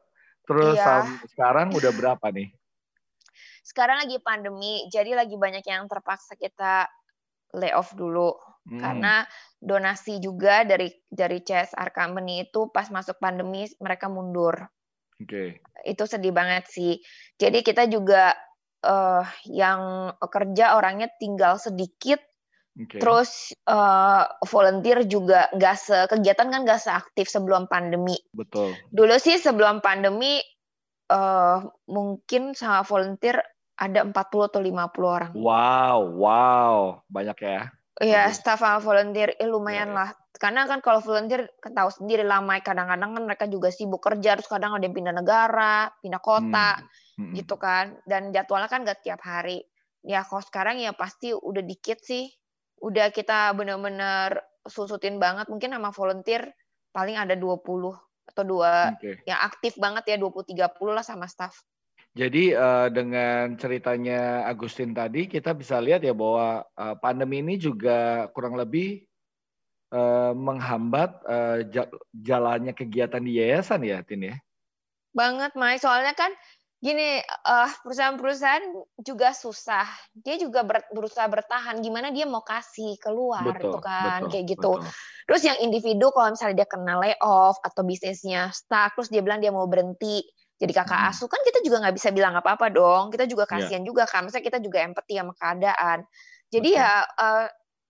terus 0.49 0.81
iya. 0.81 1.05
sekarang 1.29 1.77
udah 1.77 1.93
berapa 1.93 2.27
nih? 2.33 2.49
Sekarang 3.71 4.03
lagi 4.03 4.19
pandemi, 4.19 4.89
jadi 4.91 5.15
lagi 5.15 5.37
banyak 5.39 5.63
yang 5.63 5.87
terpaksa 5.87 6.35
kita 6.35 6.91
lay 7.55 7.71
off 7.71 7.95
dulu 7.95 8.35
hmm. 8.67 8.81
karena 8.83 9.23
donasi 9.63 10.19
juga 10.19 10.67
dari 10.67 10.91
dari 11.07 11.39
CSR 11.39 11.95
company 11.95 12.51
itu 12.51 12.67
pas 12.75 12.91
masuk 12.91 13.21
pandemi 13.23 13.69
mereka 13.79 14.11
mundur. 14.11 14.67
Oke. 15.21 15.29
Okay. 15.29 15.49
Itu 15.85 16.09
sedih 16.09 16.33
banget 16.33 16.69
sih. 16.69 17.01
Jadi 17.37 17.61
kita 17.61 17.89
juga 17.89 18.33
uh, 18.85 19.25
yang 19.49 20.13
kerja 20.17 20.77
orangnya 20.77 21.13
tinggal 21.21 21.61
sedikit. 21.61 22.21
Okay. 22.81 23.03
Terus 23.03 23.53
uh, 23.69 24.25
volunteer 24.47 25.05
juga 25.05 25.51
nggak 25.53 25.77
se 25.77 25.99
kegiatan 26.09 26.49
kan 26.49 26.63
nggak 26.65 26.81
seaktif 26.81 27.29
sebelum 27.29 27.69
pandemi. 27.69 28.17
Betul. 28.33 28.73
Dulu 28.89 29.15
sih 29.21 29.37
sebelum 29.37 29.85
pandemi 29.85 30.41
uh, 31.13 31.61
mungkin 31.91 32.57
sama 32.57 32.87
volunteer 32.87 33.43
ada 33.81 34.05
40 34.05 34.13
atau 34.13 34.61
50 34.61 35.17
orang. 35.17 35.33
Wow, 35.33 35.99
wow, 36.21 36.77
banyak 37.09 37.39
ya. 37.41 37.73
Iya, 38.01 38.33
staff 38.33 38.65
sama 38.65 38.81
volunteer 38.81 39.37
eh, 39.37 39.45
lumayan 39.45 39.93
ya, 39.93 39.97
lah. 39.97 40.11
Karena 40.41 40.65
kan 40.65 40.81
kalau 40.81 41.05
volunteer 41.05 41.53
kan 41.61 41.77
tahu 41.77 41.93
sendiri 41.93 42.25
lama 42.25 42.57
kadang-kadang 42.65 43.13
kan 43.13 43.23
mereka 43.29 43.45
juga 43.45 43.69
sibuk 43.69 44.01
kerja 44.01 44.41
terus 44.41 44.49
kadang 44.49 44.73
ada 44.73 44.89
yang 44.89 44.97
pindah 44.97 45.13
negara, 45.13 45.93
pindah 46.01 46.23
kota 46.25 46.81
hmm. 46.81 46.89
Hmm. 47.21 47.33
gitu 47.37 47.61
kan. 47.61 48.01
Dan 48.09 48.33
jadwalnya 48.33 48.73
kan 48.73 48.89
gak 48.89 49.05
tiap 49.05 49.21
hari. 49.21 49.61
Ya 50.01 50.25
kalau 50.25 50.41
sekarang 50.41 50.81
ya 50.81 50.97
pasti 50.97 51.37
udah 51.37 51.61
dikit 51.61 52.01
sih. 52.01 52.25
Udah 52.81 53.13
kita 53.13 53.53
bener-bener 53.53 54.41
susutin 54.65 55.21
banget 55.21 55.53
mungkin 55.53 55.77
sama 55.77 55.93
volunteer 55.93 56.57
paling 56.97 57.21
ada 57.21 57.37
20 57.37 57.61
atau 58.31 58.45
dua 58.47 58.95
okay. 58.97 59.21
yang 59.27 59.41
aktif 59.45 59.77
banget 59.77 60.15
ya 60.15 60.17
20 60.17 60.57
30 60.57 60.97
lah 60.97 61.05
sama 61.05 61.29
staff. 61.29 61.53
Jadi 62.11 62.51
uh, 62.51 62.91
dengan 62.91 63.55
ceritanya 63.55 64.43
Agustin 64.51 64.91
tadi 64.91 65.31
kita 65.31 65.55
bisa 65.55 65.79
lihat 65.79 66.03
ya 66.03 66.11
bahwa 66.11 66.67
uh, 66.75 66.99
pandemi 66.99 67.39
ini 67.39 67.55
juga 67.55 68.27
kurang 68.35 68.59
lebih 68.59 69.07
uh, 69.95 70.35
menghambat 70.35 71.23
uh, 71.23 71.63
jalannya 72.11 72.75
kegiatan 72.75 73.23
di 73.23 73.39
yayasan 73.39 73.87
ya, 73.87 74.03
Tin 74.03 74.27
ya. 74.27 74.37
Banget, 75.15 75.55
Mai. 75.55 75.79
Soalnya 75.79 76.11
kan 76.19 76.35
gini, 76.83 77.23
uh, 77.47 77.71
perusahaan-perusahaan 77.87 78.67
juga 79.07 79.31
susah. 79.31 79.87
Dia 80.11 80.35
juga 80.35 80.67
ber, 80.67 80.83
berusaha 80.91 81.31
bertahan. 81.31 81.79
Gimana 81.79 82.11
dia 82.11 82.27
mau 82.27 82.43
kasih 82.43 82.99
keluar, 82.99 83.47
betul, 83.55 83.71
itu 83.71 83.79
kan, 83.79 84.27
betul, 84.27 84.31
kayak 84.35 84.45
gitu. 84.51 84.71
Betul. 84.83 84.91
Terus 85.31 85.43
yang 85.47 85.59
individu 85.63 86.11
kalau 86.11 86.35
misalnya 86.35 86.67
dia 86.67 86.69
kena 86.71 86.99
layoff 86.99 87.63
atau 87.63 87.87
bisnisnya 87.87 88.51
stuck, 88.51 88.99
terus 88.99 89.15
dia 89.15 89.23
bilang 89.23 89.39
dia 89.39 89.55
mau 89.55 89.71
berhenti 89.71 90.27
jadi 90.61 90.73
kakak 90.77 91.01
hmm. 91.01 91.11
asuh 91.17 91.29
kan 91.33 91.41
kita 91.41 91.65
juga 91.65 91.81
nggak 91.81 91.97
bisa 91.97 92.13
bilang 92.13 92.37
apa-apa 92.37 92.69
dong. 92.69 93.09
Kita 93.09 93.25
juga 93.25 93.49
iya. 93.49 93.53
kasihan 93.57 93.81
yeah. 93.81 93.89
juga 93.89 94.05
kan. 94.05 94.29
Misalnya 94.29 94.45
kita 94.45 94.59
juga 94.61 94.79
empati 94.85 95.15
sama 95.17 95.33
keadaan. 95.33 95.99
Jadi 96.53 96.71
Betul. 96.77 96.85
ya 96.85 96.93
uh, 97.17 97.47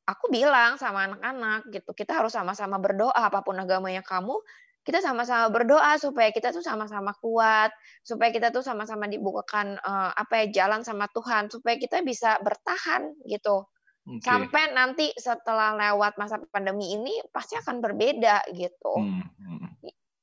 aku 0.07 0.25
bilang 0.31 0.79
sama 0.79 1.11
anak-anak 1.11 1.67
gitu, 1.75 1.91
kita 1.99 2.23
harus 2.23 2.31
sama-sama 2.31 2.79
berdoa 2.79 3.15
apa 3.15 3.43
pun 3.43 3.59
agamanya 3.59 4.03
kamu, 4.07 4.39
kita 4.87 5.03
sama-sama 5.03 5.51
berdoa 5.51 5.99
supaya 5.99 6.31
kita 6.31 6.51
tuh 6.51 6.63
sama-sama 6.63 7.15
kuat, 7.19 7.71
supaya 8.07 8.31
kita 8.31 8.51
tuh 8.51 8.63
sama-sama 8.63 9.07
dibukakan 9.07 9.79
uh, 9.83 10.11
apa 10.15 10.47
ya 10.47 10.63
jalan 10.63 10.83
sama 10.87 11.11
Tuhan, 11.11 11.51
supaya 11.51 11.75
kita 11.79 12.03
bisa 12.07 12.39
bertahan 12.43 13.15
gitu. 13.27 13.67
Okay. 14.01 14.25
Sampai 14.25 14.73
nanti 14.75 15.13
setelah 15.15 15.77
lewat 15.77 16.19
masa 16.19 16.41
pandemi 16.51 16.97
ini 16.97 17.19
pasti 17.31 17.55
akan 17.55 17.79
berbeda 17.79 18.47
gitu. 18.55 18.95
Hmm. 18.99 19.27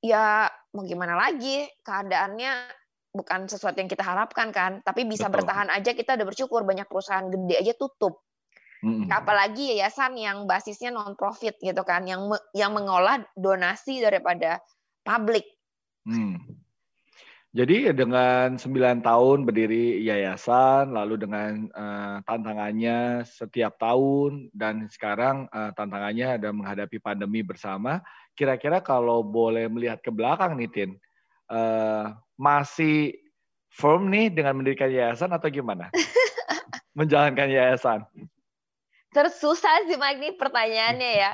Ya 0.08 0.48
mau 0.72 0.88
gimana 0.88 1.20
lagi 1.20 1.68
keadaannya 1.84 2.52
bukan 3.12 3.50
sesuatu 3.50 3.82
yang 3.82 3.90
kita 3.92 4.06
harapkan 4.06 4.54
kan 4.56 4.80
tapi 4.86 5.04
bisa 5.04 5.28
Betul. 5.28 5.44
bertahan 5.44 5.70
aja 5.74 5.92
kita 5.92 6.16
udah 6.16 6.28
bersyukur 6.28 6.64
banyak 6.64 6.86
perusahaan 6.88 7.28
gede 7.28 7.56
aja 7.60 7.74
tutup 7.76 8.24
hmm. 8.86 9.10
apalagi 9.12 9.76
yayasan 9.76 10.16
yang 10.16 10.46
basisnya 10.46 10.94
non 10.94 11.18
profit 11.18 11.58
gitu 11.60 11.82
kan 11.84 12.06
yang 12.06 12.30
yang 12.54 12.72
mengolah 12.72 13.20
donasi 13.34 14.00
daripada 14.00 14.62
publik 15.02 15.44
hmm. 16.06 16.57
Jadi 17.58 17.90
dengan 17.90 18.54
9 18.54 19.02
tahun 19.02 19.42
berdiri 19.42 20.06
yayasan, 20.06 20.94
lalu 20.94 21.18
dengan 21.18 21.66
uh, 21.74 22.22
tantangannya 22.22 23.26
setiap 23.26 23.82
tahun, 23.82 24.54
dan 24.54 24.86
sekarang 24.94 25.50
uh, 25.50 25.74
tantangannya 25.74 26.38
ada 26.38 26.54
menghadapi 26.54 27.02
pandemi 27.02 27.42
bersama, 27.42 28.06
kira-kira 28.38 28.78
kalau 28.78 29.26
boleh 29.26 29.66
melihat 29.74 29.98
ke 30.06 30.14
belakang 30.14 30.54
nih 30.54 30.70
Tin, 30.70 30.92
uh, 31.50 32.14
masih 32.38 33.18
firm 33.74 34.14
nih 34.14 34.30
dengan 34.30 34.62
mendirikan 34.62 34.94
yayasan 34.94 35.34
atau 35.34 35.50
gimana? 35.50 35.90
Menjalankan 36.98 37.50
yayasan. 37.50 38.06
Tersusah 39.10 39.90
sih 39.90 39.98
Mike 39.98 40.22
nih 40.22 40.34
pertanyaannya 40.38 41.12
ya. 41.26 41.32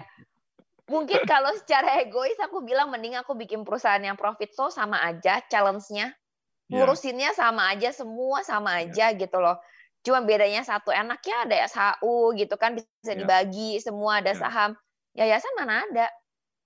Mungkin 0.89 1.23
kalau 1.31 1.51
secara 1.59 2.03
egois 2.03 2.35
aku 2.39 2.63
bilang 2.63 2.91
mending 2.91 3.15
aku 3.19 3.37
bikin 3.37 3.63
perusahaan 3.63 4.01
yang 4.01 4.19
profit 4.19 4.51
so 4.51 4.67
sama 4.71 4.99
aja 5.03 5.39
challenge-nya. 5.47 6.11
Ya. 6.11 6.73
Ngurusinnya 6.73 7.35
sama 7.35 7.69
aja, 7.75 7.91
semua 7.91 8.41
sama 8.41 8.81
ya. 8.81 8.89
aja 8.89 9.05
gitu 9.19 9.37
loh. 9.37 9.59
Cuma 10.03 10.19
bedanya 10.23 10.63
satu 10.67 10.91
enaknya 10.91 11.47
ada 11.47 11.55
SHU 11.69 12.35
gitu 12.35 12.55
kan 12.59 12.75
bisa 12.75 13.13
ya. 13.13 13.19
dibagi 13.19 13.79
semua 13.79 14.19
ada 14.19 14.35
saham. 14.35 14.75
Yayasan 15.13 15.53
mana 15.55 15.85
ada? 15.87 16.07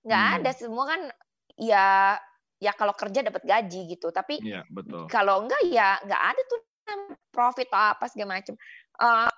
nggak 0.08 0.24
hmm. 0.24 0.36
ada 0.40 0.52
semua 0.56 0.84
kan 0.88 1.02
ya 1.60 2.16
ya 2.58 2.72
kalau 2.74 2.96
kerja 2.96 3.28
dapat 3.28 3.44
gaji 3.44 3.92
gitu 3.92 4.08
tapi 4.16 4.40
ya, 4.40 4.64
betul. 4.72 5.06
kalau 5.12 5.44
enggak 5.44 5.62
ya 5.68 6.00
nggak 6.08 6.24
ada 6.34 6.42
tuh 6.48 6.60
profit 7.36 7.68
atau 7.68 7.94
apa 7.94 8.06
segala 8.08 8.40
macam 8.40 8.56
uh, 9.04 9.30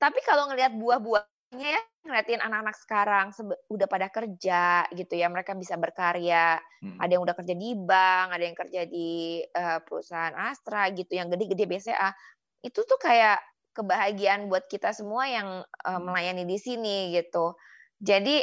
tapi 0.00 0.18
kalau 0.24 0.48
ngelihat 0.48 0.72
buah-buahnya 0.74 1.37
ya 1.56 1.80
ngeliatin 2.04 2.44
anak-anak 2.44 2.76
sekarang 2.76 3.26
udah 3.72 3.88
pada 3.88 4.08
kerja 4.12 4.84
gitu 4.92 5.14
ya 5.16 5.32
mereka 5.32 5.56
bisa 5.56 5.80
berkarya. 5.80 6.60
Hmm. 6.78 7.00
ada 7.02 7.10
yang 7.10 7.22
udah 7.26 7.34
kerja 7.34 7.54
di 7.58 7.74
bank 7.74 8.38
ada 8.38 8.44
yang 8.44 8.54
kerja 8.54 8.80
di 8.86 9.42
uh, 9.42 9.82
perusahaan 9.82 10.34
Astra 10.36 10.92
gitu 10.94 11.10
yang 11.16 11.26
gede-gede 11.26 11.66
BCA 11.66 12.14
itu 12.62 12.80
tuh 12.86 12.98
kayak 13.02 13.42
kebahagiaan 13.78 14.50
buat 14.50 14.66
kita 14.66 14.90
semua 14.90 15.30
yang 15.30 15.48
uh, 15.62 16.00
melayani 16.02 16.42
di 16.42 16.58
sini 16.58 17.14
gitu. 17.14 17.54
Jadi 18.02 18.42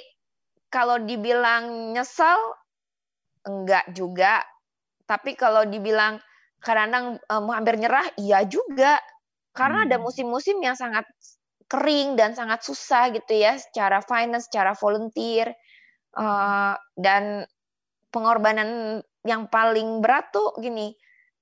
kalau 0.72 1.00
dibilang 1.04 1.92
nyesel 1.92 2.40
enggak 3.44 3.86
juga. 3.92 4.40
Tapi 5.06 5.38
kalau 5.38 5.68
dibilang 5.68 6.18
kadang-kadang 6.64 7.22
um, 7.30 7.52
hampir 7.52 7.76
nyerah 7.78 8.08
iya 8.16 8.48
juga. 8.48 8.98
Karena 9.52 9.84
hmm. 9.84 9.88
ada 9.92 9.98
musim-musim 10.00 10.60
yang 10.64 10.76
sangat 10.76 11.04
kering 11.66 12.14
dan 12.14 12.38
sangat 12.38 12.62
susah 12.62 13.10
gitu 13.14 13.34
ya 13.34 13.58
secara 13.58 14.02
finance, 14.06 14.48
secara 14.48 14.78
volunteer 14.78 15.50
uh, 16.18 16.78
dan 16.94 17.46
pengorbanan 18.14 19.02
yang 19.26 19.50
paling 19.50 20.00
berat 20.06 20.30
tuh 20.30 20.54
gini 20.62 20.94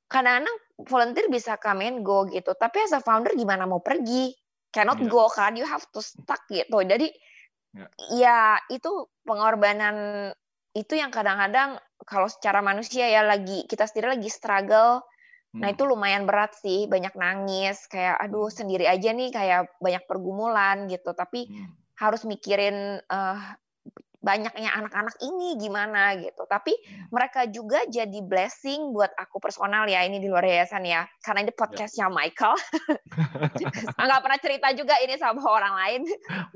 kadang-kadang 0.07 0.57
volunteer 0.87 1.27
bisa 1.27 1.59
come 1.59 1.83
and 1.83 2.01
go 2.01 2.23
gitu 2.31 2.55
tapi 2.55 2.81
as 2.81 2.95
a 2.95 3.03
founder 3.03 3.35
gimana 3.35 3.67
mau 3.67 3.83
pergi 3.83 4.31
cannot 4.71 5.03
yeah. 5.03 5.11
go 5.11 5.27
kan 5.27 5.53
you 5.59 5.67
have 5.67 5.83
to 5.91 5.99
stuck 5.99 6.39
gitu 6.47 6.79
jadi 6.87 7.11
Ya. 7.73 7.87
ya 8.13 8.39
itu 8.69 9.09
pengorbanan 9.25 10.29
itu 10.77 10.93
yang 10.93 11.09
kadang-kadang 11.09 11.81
kalau 12.05 12.29
secara 12.29 12.61
manusia 12.61 13.09
ya 13.09 13.25
lagi 13.25 13.65
kita 13.65 13.89
sendiri 13.89 14.13
lagi 14.13 14.29
struggle 14.29 15.01
Nah 15.53 15.69
itu 15.69 15.85
lumayan 15.85 16.25
berat 16.25 16.57
sih, 16.57 16.89
banyak 16.89 17.13
nangis, 17.13 17.85
kayak 17.85 18.17
aduh 18.17 18.49
sendiri 18.49 18.89
aja 18.89 19.13
nih 19.13 19.29
kayak 19.29 19.69
banyak 19.77 20.03
pergumulan 20.09 20.89
gitu. 20.89 21.13
Tapi 21.13 21.45
hmm. 21.45 21.97
harus 22.01 22.25
mikirin 22.25 22.97
uh, 23.05 23.39
banyaknya 24.23 24.71
anak-anak 24.71 25.13
ini 25.21 25.59
gimana 25.61 26.17
gitu. 26.17 26.47
Tapi 26.49 26.73
hmm. 26.73 27.13
mereka 27.13 27.45
juga 27.51 27.85
jadi 27.85 28.19
blessing 28.25 28.95
buat 28.95 29.13
aku 29.13 29.37
personal 29.37 29.85
ya 29.85 30.01
ini 30.01 30.17
di 30.23 30.31
luar 30.31 30.47
yayasan 30.47 30.87
ya. 30.89 31.05
Karena 31.21 31.45
ini 31.45 31.53
ya. 31.53 31.59
podcastnya 31.59 32.07
Michael. 32.09 32.55
Nggak 33.99 34.21
pernah 34.25 34.39
cerita 34.41 34.67
juga 34.73 34.95
ini 35.05 35.19
sama 35.21 35.43
orang 35.45 35.73
lain. 35.75 36.01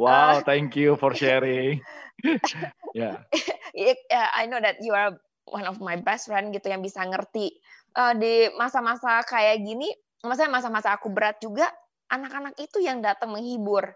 Wow, 0.01 0.41
thank 0.41 0.73
you 0.73 0.97
for 0.97 1.13
sharing. 1.13 1.83
yeah. 2.97 3.21
yeah. 3.77 4.27
I 4.33 4.49
know 4.49 4.57
that 4.57 4.81
you 4.81 4.97
are 4.97 5.13
one 5.45 5.69
of 5.69 5.77
my 5.79 5.99
best 5.99 6.27
friend 6.27 6.49
gitu 6.55 6.71
yang 6.71 6.81
bisa 6.81 7.03
ngerti 7.03 7.55
uh, 7.97 8.13
di 8.13 8.53
masa-masa 8.55 9.25
kayak 9.25 9.65
gini. 9.65 9.89
Maksudnya 10.21 10.53
masa-masa 10.53 10.93
aku 10.93 11.09
berat 11.09 11.41
juga 11.41 11.69
anak-anak 12.13 12.57
itu 12.61 12.81
yang 12.81 13.01
datang 13.01 13.33
menghibur 13.33 13.89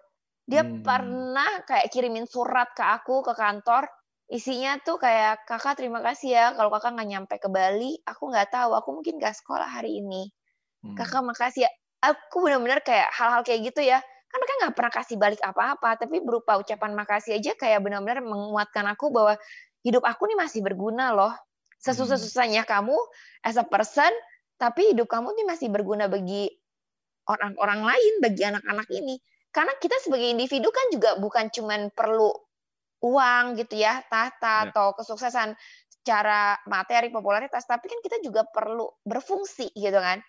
dia 0.50 0.66
hmm. 0.66 0.82
pernah 0.82 1.52
kayak 1.64 1.88
kirimin 1.94 2.26
surat 2.26 2.74
ke 2.74 2.82
aku 2.82 3.22
ke 3.22 3.34
kantor, 3.38 3.86
isinya 4.28 4.76
tuh 4.82 4.98
kayak 4.98 5.46
kakak 5.46 5.78
terima 5.78 6.02
kasih 6.02 6.30
ya 6.34 6.46
kalau 6.58 6.74
kakak 6.74 6.98
nggak 6.98 7.10
nyampe 7.10 7.36
ke 7.38 7.48
Bali, 7.48 7.96
aku 8.04 8.28
nggak 8.28 8.50
tahu, 8.50 8.76
aku 8.76 8.90
mungkin 9.00 9.22
nggak 9.22 9.32
sekolah 9.38 9.70
hari 9.70 10.02
ini. 10.02 10.28
Hmm. 10.82 10.98
Kakak 10.98 11.24
makasih 11.24 11.70
ya. 11.70 11.72
Aku 12.02 12.42
benar-benar 12.42 12.82
kayak 12.82 13.14
hal-hal 13.14 13.46
kayak 13.46 13.72
gitu 13.72 13.86
ya. 13.86 14.02
Kan 14.02 14.38
mereka 14.42 14.54
nggak 14.66 14.76
pernah 14.76 14.94
kasih 14.98 15.16
balik 15.22 15.42
apa-apa, 15.46 15.90
tapi 16.02 16.18
berupa 16.20 16.58
ucapan 16.58 16.92
makasih 16.98 17.38
aja 17.38 17.54
kayak 17.54 17.80
benar-benar 17.86 18.26
menguatkan 18.26 18.90
aku 18.90 19.14
bahwa 19.14 19.38
hidup 19.86 20.02
aku 20.02 20.26
nih 20.28 20.38
masih 20.42 20.66
berguna 20.66 21.14
loh. 21.14 21.32
Sesusah-susahnya 21.82 22.64
hmm. 22.64 22.70
kamu 22.70 22.98
as 23.46 23.58
a 23.58 23.66
person, 23.66 24.10
tapi 24.62 24.94
hidup 24.94 25.10
kamu 25.10 25.34
nih 25.34 25.46
masih 25.50 25.68
berguna 25.74 26.06
bagi 26.06 26.50
orang-orang 27.26 27.82
lain, 27.86 28.14
bagi 28.22 28.44
anak-anak 28.46 28.88
ini 28.94 29.18
karena 29.52 29.76
kita 29.78 30.00
sebagai 30.00 30.32
individu 30.32 30.72
kan 30.72 30.88
juga 30.96 31.20
bukan 31.20 31.52
cuman 31.52 31.92
perlu 31.92 32.32
uang 33.04 33.60
gitu 33.60 33.84
ya, 33.84 34.00
tahta 34.08 34.72
ya. 34.72 34.72
atau 34.72 34.96
kesuksesan 34.96 35.54
secara 35.92 36.56
materi, 36.66 37.12
popularitas, 37.12 37.68
tapi 37.68 37.92
kan 37.92 38.00
kita 38.00 38.24
juga 38.24 38.48
perlu 38.48 38.88
berfungsi 39.04 39.76
gitu 39.76 40.00
kan. 40.00 40.24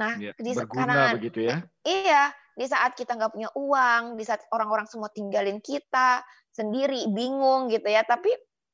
Nah, 0.00 0.16
ya, 0.16 0.32
di 0.40 0.50
karena 0.56 1.12
begitu 1.12 1.44
ya. 1.44 1.60
Iya, 1.84 2.32
di 2.56 2.64
saat 2.64 2.96
kita 2.96 3.12
nggak 3.12 3.32
punya 3.36 3.50
uang, 3.52 4.16
di 4.16 4.24
saat 4.24 4.40
orang-orang 4.50 4.88
semua 4.88 5.12
tinggalin 5.12 5.60
kita 5.60 6.24
sendiri, 6.48 7.12
bingung 7.12 7.68
gitu 7.68 7.86
ya, 7.92 8.02
tapi 8.08 8.32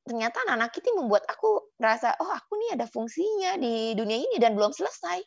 ternyata 0.09 0.41
anak-anak 0.49 0.73
itu 0.81 0.89
membuat 0.97 1.29
aku 1.29 1.69
merasa, 1.77 2.17
oh 2.17 2.33
aku 2.33 2.57
nih 2.57 2.81
ada 2.81 2.89
fungsinya 2.89 3.61
di 3.61 3.93
dunia 3.93 4.17
ini 4.17 4.41
dan 4.41 4.57
belum 4.57 4.73
selesai. 4.73 5.21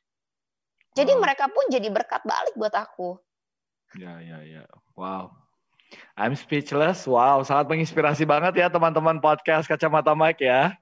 Jadi 0.98 1.12
wow. 1.16 1.22
mereka 1.22 1.48
pun 1.48 1.70
jadi 1.70 1.88
berkat 1.88 2.26
balik 2.26 2.58
buat 2.58 2.74
aku. 2.74 3.22
Ya, 3.96 4.18
ya, 4.20 4.42
ya. 4.42 4.66
Wow. 4.98 5.32
I'm 6.18 6.36
speechless. 6.36 7.06
Wow, 7.06 7.44
sangat 7.44 7.68
menginspirasi 7.68 8.24
banget 8.24 8.58
ya 8.60 8.68
teman-teman 8.72 9.20
podcast 9.22 9.68
Kacamata 9.68 10.16
Mike 10.16 10.44
ya. 10.44 10.76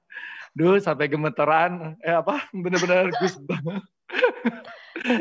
Duh, 0.57 0.81
sampai 0.81 1.09
gemeteran. 1.09 1.97
Eh 2.01 2.13
apa? 2.13 2.45
Bener-bener 2.55 3.11
gus 3.21 3.37
banget. 3.45 3.83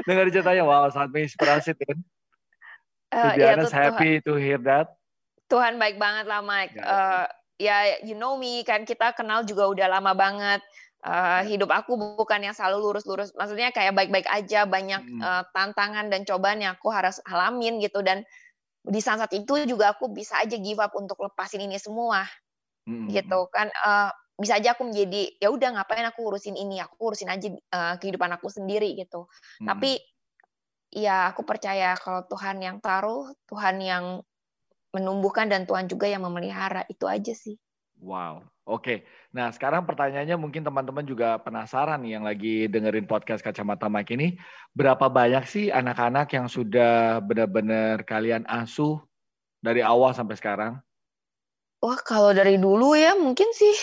Dengar 0.09 0.29
ceritanya, 0.33 0.65
wow, 0.65 0.89
sangat 0.89 1.13
menginspirasi, 1.13 1.77
Tin. 1.77 2.01
Uh, 3.09 3.33
to 3.33 3.41
be 3.41 3.41
ya, 3.41 3.57
honest, 3.57 3.73
happy 3.73 4.11
Tuhan. 4.21 4.27
to 4.27 4.33
hear 4.37 4.61
that. 4.61 4.93
Tuhan 5.49 5.81
baik 5.81 5.97
banget 5.97 6.29
lah, 6.29 6.45
Mike. 6.45 6.77
Ya. 6.77 6.85
Uh, 6.85 7.27
ya, 7.59 8.01
you 8.07 8.15
know 8.15 8.39
me, 8.39 8.63
kan 8.63 8.87
kita 8.87 9.13
kenal 9.13 9.43
juga 9.43 9.67
udah 9.67 9.87
lama 9.99 10.15
banget 10.15 10.63
uh, 11.05 11.43
hidup 11.45 11.71
aku 11.75 11.99
bukan 11.99 12.41
yang 12.43 12.55
selalu 12.55 12.91
lurus-lurus. 12.91 13.35
Maksudnya 13.35 13.75
kayak 13.75 13.95
baik-baik 13.95 14.27
aja, 14.31 14.65
banyak 14.65 15.03
hmm. 15.03 15.21
uh, 15.21 15.43
tantangan 15.53 16.09
dan 16.09 16.23
cobaan 16.23 16.63
yang 16.63 16.79
aku 16.79 16.89
harus 16.91 17.19
alamin 17.27 17.83
gitu. 17.83 18.01
Dan 18.01 18.23
di 18.87 19.03
saat-saat 19.03 19.35
itu 19.35 19.69
juga 19.69 19.93
aku 19.93 20.09
bisa 20.11 20.41
aja 20.41 20.57
give 20.57 20.81
up 20.81 20.95
untuk 20.95 21.19
lepasin 21.21 21.67
ini 21.67 21.77
semua, 21.77 22.25
hmm. 22.87 23.11
gitu 23.13 23.51
kan. 23.53 23.69
Uh, 23.83 24.11
bisa 24.39 24.55
aja 24.55 24.79
aku 24.79 24.87
menjadi 24.87 25.35
ya 25.43 25.51
udah 25.51 25.75
ngapain 25.75 26.07
aku 26.07 26.31
urusin 26.31 26.55
ini, 26.55 26.79
aku 26.79 27.11
urusin 27.11 27.27
aja 27.27 27.51
uh, 27.75 27.99
kehidupan 27.99 28.31
aku 28.39 28.47
sendiri 28.49 28.95
gitu. 28.95 29.27
Hmm. 29.59 29.75
Tapi 29.75 29.99
ya 30.95 31.35
aku 31.35 31.43
percaya 31.43 31.99
kalau 31.99 32.23
Tuhan 32.31 32.63
yang 32.63 32.79
taruh, 32.79 33.35
Tuhan 33.51 33.83
yang 33.83 34.23
menumbuhkan 34.95 35.49
dan 35.49 35.69
Tuhan 35.69 35.87
juga 35.87 36.09
yang 36.09 36.25
memelihara 36.25 36.85
itu 36.89 37.05
aja 37.05 37.33
sih. 37.37 37.57
Wow, 37.99 38.47
oke. 38.63 39.03
Nah 39.35 39.51
sekarang 39.51 39.83
pertanyaannya 39.83 40.39
mungkin 40.39 40.63
teman-teman 40.63 41.03
juga 41.03 41.43
penasaran 41.43 41.99
nih 42.07 42.19
yang 42.19 42.25
lagi 42.25 42.71
dengerin 42.71 43.11
podcast 43.11 43.43
Kacamata 43.43 43.91
Mike 43.91 44.15
ini, 44.15 44.39
berapa 44.71 45.11
banyak 45.11 45.45
sih 45.51 45.67
anak-anak 45.75 46.31
yang 46.31 46.47
sudah 46.47 47.19
benar-benar 47.19 48.07
kalian 48.07 48.47
asuh 48.47 49.03
dari 49.59 49.83
awal 49.83 50.15
sampai 50.15 50.39
sekarang? 50.39 50.79
Wah 51.83 51.99
kalau 52.07 52.31
dari 52.31 52.59
dulu 52.59 52.95
ya 52.95 53.15
mungkin 53.19 53.51
sih 53.55 53.75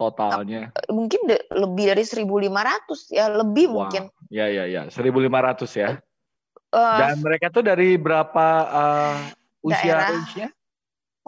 totalnya 0.00 0.72
mungkin 0.88 1.28
lebih 1.52 1.92
dari 1.92 2.02
1.500 2.08 3.12
ya 3.12 3.28
lebih 3.28 3.66
wow. 3.68 3.84
mungkin. 3.84 4.08
Ya 4.32 4.46
ya 4.48 4.64
ya 4.64 4.88
1.500 4.88 5.66
ya. 5.76 6.00
Uh, 6.70 6.98
Dan 7.02 7.18
mereka 7.20 7.50
tuh 7.50 7.66
dari 7.66 7.98
berapa 7.98 8.46
uh, 8.70 9.18
usia 9.64 9.94
range-nya? 9.96 10.48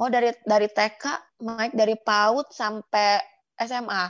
Oh 0.00 0.08
dari 0.08 0.32
dari 0.48 0.68
TK 0.72 1.04
naik 1.44 1.72
dari 1.76 1.94
PAUD 2.00 2.48
sampai 2.48 3.20
SMA. 3.60 4.04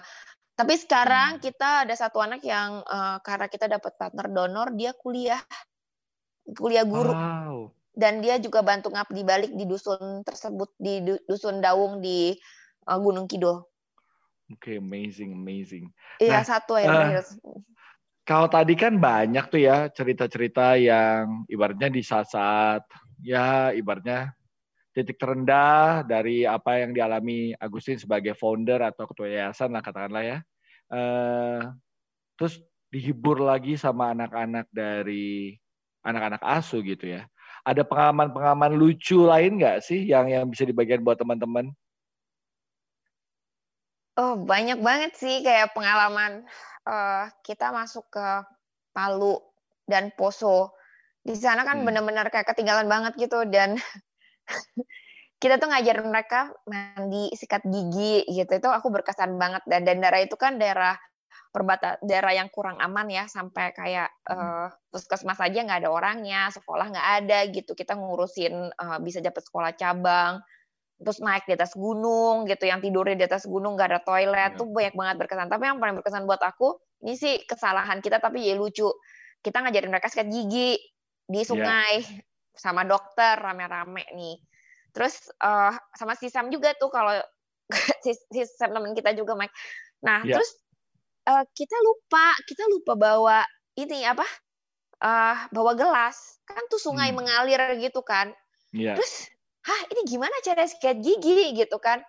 Tapi 0.53 0.75
sekarang 0.79 1.39
hmm. 1.39 1.43
kita 1.43 1.89
ada 1.89 1.95
satu 1.97 2.23
anak 2.23 2.45
yang 2.45 2.85
uh, 2.87 3.19
karena 3.25 3.49
kita 3.49 3.67
dapat 3.67 3.97
partner 3.99 4.29
donor, 4.31 4.71
dia 4.77 4.95
kuliah 4.95 5.41
kuliah 6.55 6.87
guru. 6.87 7.11
Wow. 7.11 7.73
Dan 7.93 8.25
dia 8.25 8.41
juga 8.41 8.65
bantu 8.65 8.89
ngabdi 8.89 9.21
balik 9.21 9.53
di 9.53 9.69
dusun 9.69 10.25
tersebut 10.25 10.73
di 10.81 11.05
dusun 11.29 11.61
Daung 11.61 12.01
di 12.01 12.33
uh, 12.89 12.97
Gunung 12.97 13.29
Kidul. 13.29 13.61
Oke, 14.53 14.77
okay, 14.77 14.77
amazing, 14.81 15.33
amazing. 15.37 15.89
Iya, 16.21 16.41
nah, 16.41 16.45
satu 16.45 16.77
ya. 16.77 16.89
Uh, 16.89 17.61
kalau 18.23 18.47
tadi 18.47 18.79
kan 18.79 18.97
banyak 18.97 19.45
tuh 19.51 19.61
ya 19.61 19.91
cerita-cerita 19.91 20.79
yang 20.79 21.43
ibaratnya 21.51 21.91
di 21.91 22.01
saat-saat 22.05 22.87
ya 23.23 23.71
ibaratnya 23.71 24.35
titik 24.93 25.17
terendah 25.17 26.05
dari 26.05 26.45
apa 26.45 26.85
yang 26.85 26.93
dialami 26.93 27.57
Agustin 27.57 27.97
sebagai 27.97 28.37
founder 28.37 28.85
atau 28.85 29.09
ketua 29.09 29.31
yayasan 29.31 29.73
lah 29.73 29.81
katakanlah 29.81 30.25
ya. 30.25 30.39
Uh, 30.93 31.73
terus 32.37 32.61
dihibur 32.93 33.41
lagi 33.41 33.81
sama 33.81 34.13
anak-anak 34.13 34.69
dari 34.69 35.57
anak-anak 36.05 36.45
asu 36.45 36.85
gitu 36.85 37.17
ya. 37.17 37.25
Ada 37.65 37.89
pengalaman-pengalaman 37.89 38.77
lucu 38.77 39.25
lain 39.25 39.57
nggak 39.57 39.81
sih 39.81 40.05
yang 40.05 40.29
yang 40.29 40.45
bisa 40.53 40.69
dibagikan 40.69 41.01
buat 41.01 41.17
teman-teman? 41.17 41.73
Oh 44.21 44.37
banyak 44.37 44.77
banget 44.85 45.17
sih 45.17 45.41
kayak 45.41 45.73
pengalaman 45.73 46.45
uh, 46.85 47.33
kita 47.41 47.73
masuk 47.73 48.05
ke 48.13 48.27
Palu 48.93 49.41
dan 49.89 50.13
Poso. 50.13 50.77
Di 51.23 51.39
sana 51.39 51.63
kan 51.63 51.81
hmm. 51.81 51.87
benar-benar 51.87 52.27
kayak 52.35 52.51
ketinggalan 52.51 52.91
banget 52.91 53.15
gitu 53.15 53.47
dan 53.47 53.79
kita 55.43 55.59
tuh 55.59 55.71
ngajarin 55.71 56.07
mereka 56.07 56.51
mandi 56.67 57.31
sikat 57.35 57.63
gigi 57.67 58.27
gitu. 58.27 58.51
Itu 58.51 58.69
aku 58.71 58.91
berkesan 58.91 59.39
banget 59.39 59.63
dan, 59.67 59.87
dan 59.87 60.03
daerah 60.03 60.23
itu 60.23 60.35
kan 60.35 60.59
daerah 60.59 60.99
perbata 61.53 62.01
daerah 62.01 62.33
yang 62.33 62.49
kurang 62.49 62.81
aman 62.81 63.13
ya 63.13 63.29
sampai 63.29 63.77
kayak 63.77 64.09
uh, 64.25 64.73
puskesmas 64.89 65.37
aja 65.37 65.61
nggak 65.61 65.85
ada 65.85 65.93
orangnya 65.93 66.51
sekolah 66.51 66.91
nggak 66.91 67.09
ada 67.23 67.39
gitu. 67.55 67.75
Kita 67.79 67.95
ngurusin 67.95 68.75
uh, 68.75 68.99
bisa 68.99 69.23
dapat 69.23 69.43
sekolah 69.47 69.75
cabang 69.79 70.43
terus 71.03 71.19
naik 71.19 71.47
di 71.51 71.55
atas 71.55 71.75
gunung 71.79 72.47
gitu. 72.51 72.67
Yang 72.67 72.91
tidurnya 72.91 73.15
di 73.15 73.27
atas 73.31 73.47
gunung 73.47 73.79
nggak 73.79 73.89
ada 73.95 74.01
toilet. 74.03 74.55
Yeah. 74.55 74.59
tuh 74.59 74.67
banyak 74.71 74.95
banget 74.95 75.17
berkesan. 75.23 75.47
Tapi 75.51 75.63
yang 75.71 75.79
paling 75.79 75.99
berkesan 76.03 76.27
buat 76.27 76.43
aku 76.43 76.83
ini 77.03 77.19
sih 77.19 77.43
kesalahan 77.47 77.99
kita 77.99 78.19
tapi 78.19 78.47
ya 78.47 78.55
lucu. 78.59 78.91
Kita 79.43 79.59
ngajarin 79.59 79.91
mereka 79.91 80.07
sikat 80.07 80.31
gigi 80.31 80.79
di 81.27 81.41
iya. 81.43 81.49
sungai 81.49 81.95
yeah 82.03 82.23
sama 82.57 82.85
dokter 82.85 83.41
rame-rame 83.41 84.05
nih. 84.13 84.37
Terus 84.93 85.33
uh, 85.41 85.73
sama 85.97 86.13
si 86.17 86.29
Sam 86.29 86.53
juga 86.53 86.77
tuh 86.77 86.93
kalau 86.93 87.17
si, 88.05 88.13
si 88.13 88.41
Sam 88.45 88.77
teman 88.77 88.93
kita 88.93 89.17
juga 89.17 89.33
Mike. 89.37 89.55
Nah, 90.05 90.21
yeah. 90.23 90.37
terus 90.37 90.51
uh, 91.29 91.45
kita 91.57 91.77
lupa, 91.81 92.37
kita 92.45 92.65
lupa 92.69 92.93
bawa 92.95 93.41
ini 93.81 94.05
apa? 94.05 94.27
Uh, 95.03 95.37
bawa 95.51 95.73
gelas. 95.75 96.39
Kan 96.45 96.69
tuh 96.69 96.79
sungai 96.79 97.11
hmm. 97.11 97.17
mengalir 97.25 97.61
gitu 97.81 98.05
kan. 98.05 98.31
Yeah. 98.71 98.95
Terus, 98.97 99.33
"Hah, 99.65 99.81
ini 99.91 100.05
gimana 100.05 100.33
cara 100.45 100.69
sikat 100.69 101.01
gigi?" 101.01 101.57
gitu 101.57 101.81
kan. 101.81 102.05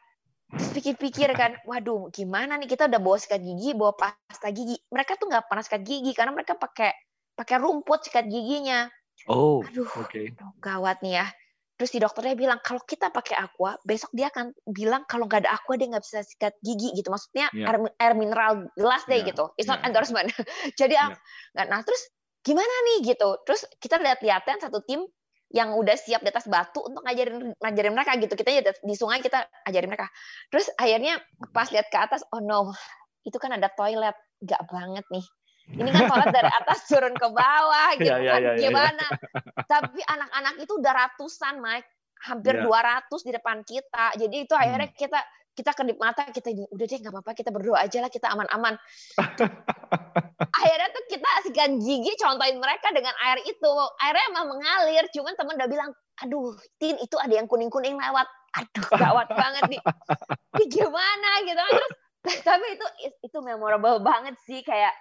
Terus 0.53 0.69
pikir-pikir 0.75 1.33
kan, 1.33 1.55
waduh 1.69 2.11
gimana 2.11 2.59
nih 2.59 2.67
kita 2.67 2.91
udah 2.91 2.99
bawa 2.99 3.17
sikat 3.17 3.41
gigi, 3.41 3.71
bawa 3.73 3.95
pasta 3.95 4.51
gigi. 4.51 4.75
Mereka 4.91 5.15
tuh 5.17 5.31
nggak 5.31 5.47
pernah 5.47 5.63
sikat 5.63 5.81
gigi 5.87 6.11
karena 6.11 6.35
mereka 6.35 6.59
pakai 6.59 6.91
pakai 7.33 7.57
rumput 7.63 8.05
sikat 8.05 8.27
giginya. 8.27 8.91
Oh, 9.29 9.63
aduh, 9.63 9.87
okay. 10.03 10.35
gawat 10.59 10.99
nih 10.99 11.23
ya. 11.23 11.27
Terus 11.73 11.89
si 11.89 11.97
dokternya 11.97 12.37
bilang 12.37 12.59
kalau 12.61 12.79
kita 12.85 13.09
pakai 13.09 13.39
aqua, 13.39 13.79
besok 13.81 14.13
dia 14.13 14.29
akan 14.29 14.53
bilang 14.69 15.03
kalau 15.09 15.25
nggak 15.25 15.47
ada 15.47 15.57
aqua 15.57 15.73
dia 15.73 15.89
nggak 15.89 16.03
bisa 16.05 16.21
sikat 16.21 16.53
gigi 16.61 16.93
gitu. 16.93 17.09
Maksudnya 17.09 17.49
yeah. 17.55 17.71
air, 17.71 17.77
air 17.97 18.13
mineral 18.13 18.69
gelas 18.77 19.03
deh 19.09 19.19
yeah. 19.19 19.27
gitu. 19.27 19.49
It's 19.57 19.65
not 19.65 19.81
yeah. 19.81 19.89
endorsement. 19.89 20.29
Jadi 20.79 20.95
yeah. 20.95 21.17
nah 21.55 21.81
terus 21.81 22.13
gimana 22.43 22.73
nih 22.91 23.15
gitu 23.15 23.39
terus 23.47 23.63
kita 23.79 23.97
lihat-lihatan 24.03 24.59
satu 24.59 24.83
tim 24.83 25.07
yang 25.53 25.71
udah 25.79 25.95
siap 25.95 26.19
di 26.27 26.29
atas 26.29 26.45
batu 26.51 26.83
untuk 26.83 27.01
ngajarin 27.07 27.55
ngajarin 27.55 27.93
mereka 27.95 28.19
gitu 28.19 28.35
kita 28.35 28.75
di 28.83 28.95
sungai 28.99 29.23
kita 29.23 29.47
ajarin 29.63 29.87
mereka 29.87 30.11
terus 30.51 30.67
akhirnya 30.75 31.23
pas 31.55 31.71
lihat 31.71 31.87
ke 31.87 31.97
atas 31.97 32.21
oh 32.35 32.43
no 32.43 32.75
itu 33.23 33.39
kan 33.39 33.55
ada 33.55 33.71
toilet 33.71 34.17
gak 34.43 34.59
banget 34.67 35.07
nih 35.07 35.23
ini 35.71 35.89
kan 35.89 36.11
toilet 36.11 36.33
dari 36.35 36.51
atas 36.51 36.79
turun 36.91 37.15
ke 37.15 37.27
bawah 37.31 37.89
gitu 37.95 38.11
yeah, 38.11 38.19
yeah, 38.19 38.33
kan 38.35 38.41
yeah, 38.43 38.55
gimana? 38.59 39.05
Yeah. 39.07 39.65
tapi 39.65 39.99
anak-anak 40.03 40.55
itu 40.59 40.73
udah 40.75 40.93
ratusan 40.93 41.63
Mike. 41.63 41.87
Hampir 42.23 42.55
yeah. 42.55 43.03
200 43.11 43.27
di 43.27 43.31
depan 43.35 43.57
kita. 43.67 44.05
Jadi 44.15 44.47
itu 44.47 44.55
akhirnya 44.55 44.87
hmm. 44.87 44.95
kita 44.95 45.19
kita 45.53 45.71
kedip 45.77 45.97
mata 46.01 46.25
kita 46.33 46.49
ini 46.49 46.65
udah 46.65 46.85
deh 46.89 46.97
nggak 46.97 47.13
apa-apa 47.13 47.31
kita 47.37 47.53
berdoa 47.53 47.77
aja 47.83 48.01
lah 48.01 48.09
kita 48.09 48.31
aman-aman. 48.33 48.73
Akhirnya 50.57 50.89
tuh 50.89 51.03
kita 51.13 51.29
asikan 51.43 51.77
gigi 51.77 52.13
contohin 52.17 52.57
mereka 52.57 52.89
dengan 52.89 53.13
air 53.21 53.37
itu. 53.45 53.73
Airnya 54.01 54.25
emang 54.33 54.49
mengalir 54.49 55.05
cuman 55.13 55.33
temen 55.37 55.53
udah 55.61 55.69
bilang 55.69 55.89
aduh 56.25 56.57
tin 56.81 56.97
itu 56.97 57.15
ada 57.21 57.37
yang 57.37 57.45
kuning-kuning 57.45 57.93
lewat. 57.93 58.25
Aduh 58.57 58.87
gawat 58.97 59.29
banget 59.29 59.77
nih. 59.77 59.81
Ini 60.57 60.65
gimana 60.73 61.31
gitu 61.45 61.61
kan? 61.61 61.73
Terus 62.23 62.39
tapi 62.41 62.65
itu 62.73 62.85
itu 63.29 63.37
memorable 63.45 64.01
banget 64.01 64.33
sih 64.49 64.65
kayak 64.65 64.95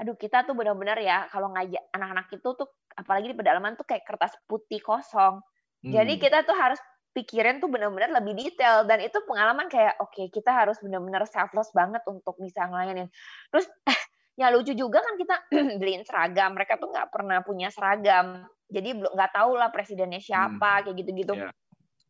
aduh 0.00 0.16
kita 0.16 0.48
tuh 0.48 0.56
benar-benar 0.56 0.96
ya 0.96 1.28
kalau 1.28 1.52
ngajak 1.52 1.84
anak-anak 1.92 2.32
itu 2.32 2.48
tuh 2.56 2.68
apalagi 2.96 3.30
di 3.30 3.36
pedalaman 3.36 3.76
tuh 3.76 3.84
kayak 3.84 4.08
kertas 4.08 4.32
putih 4.48 4.80
kosong 4.80 5.44
hmm. 5.84 5.92
jadi 5.92 6.12
kita 6.16 6.48
tuh 6.48 6.56
harus 6.56 6.80
pikirin 7.12 7.60
tuh 7.60 7.68
benar-benar 7.68 8.08
lebih 8.22 8.32
detail 8.32 8.88
dan 8.88 9.04
itu 9.04 9.20
pengalaman 9.28 9.68
kayak 9.68 10.00
oke 10.00 10.08
okay, 10.16 10.32
kita 10.32 10.48
harus 10.48 10.80
benar-benar 10.80 11.28
selfless 11.28 11.68
banget 11.76 12.00
untuk 12.08 12.32
bisa 12.40 12.64
ngelayanin 12.64 13.12
terus 13.52 13.68
ya 14.40 14.48
lucu 14.48 14.72
juga 14.72 15.04
kan 15.04 15.14
kita 15.20 15.36
beliin 15.80 16.00
seragam 16.08 16.56
mereka 16.56 16.80
tuh 16.80 16.88
nggak 16.88 17.12
pernah 17.12 17.44
punya 17.44 17.68
seragam 17.68 18.48
jadi 18.72 18.96
belum 18.96 19.12
nggak 19.12 19.32
tahu 19.36 19.52
lah 19.52 19.68
presidennya 19.68 20.22
siapa 20.22 20.80
hmm. 20.80 20.82
kayak 20.88 20.96
gitu-gitu 20.96 21.34
yeah. 21.36 21.52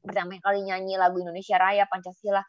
pertama 0.07 0.39
kali 0.39 0.63
nyanyi 0.63 0.95
lagu 0.95 1.19
Indonesia 1.19 1.59
Raya 1.59 1.91
Pancasila 1.91 2.45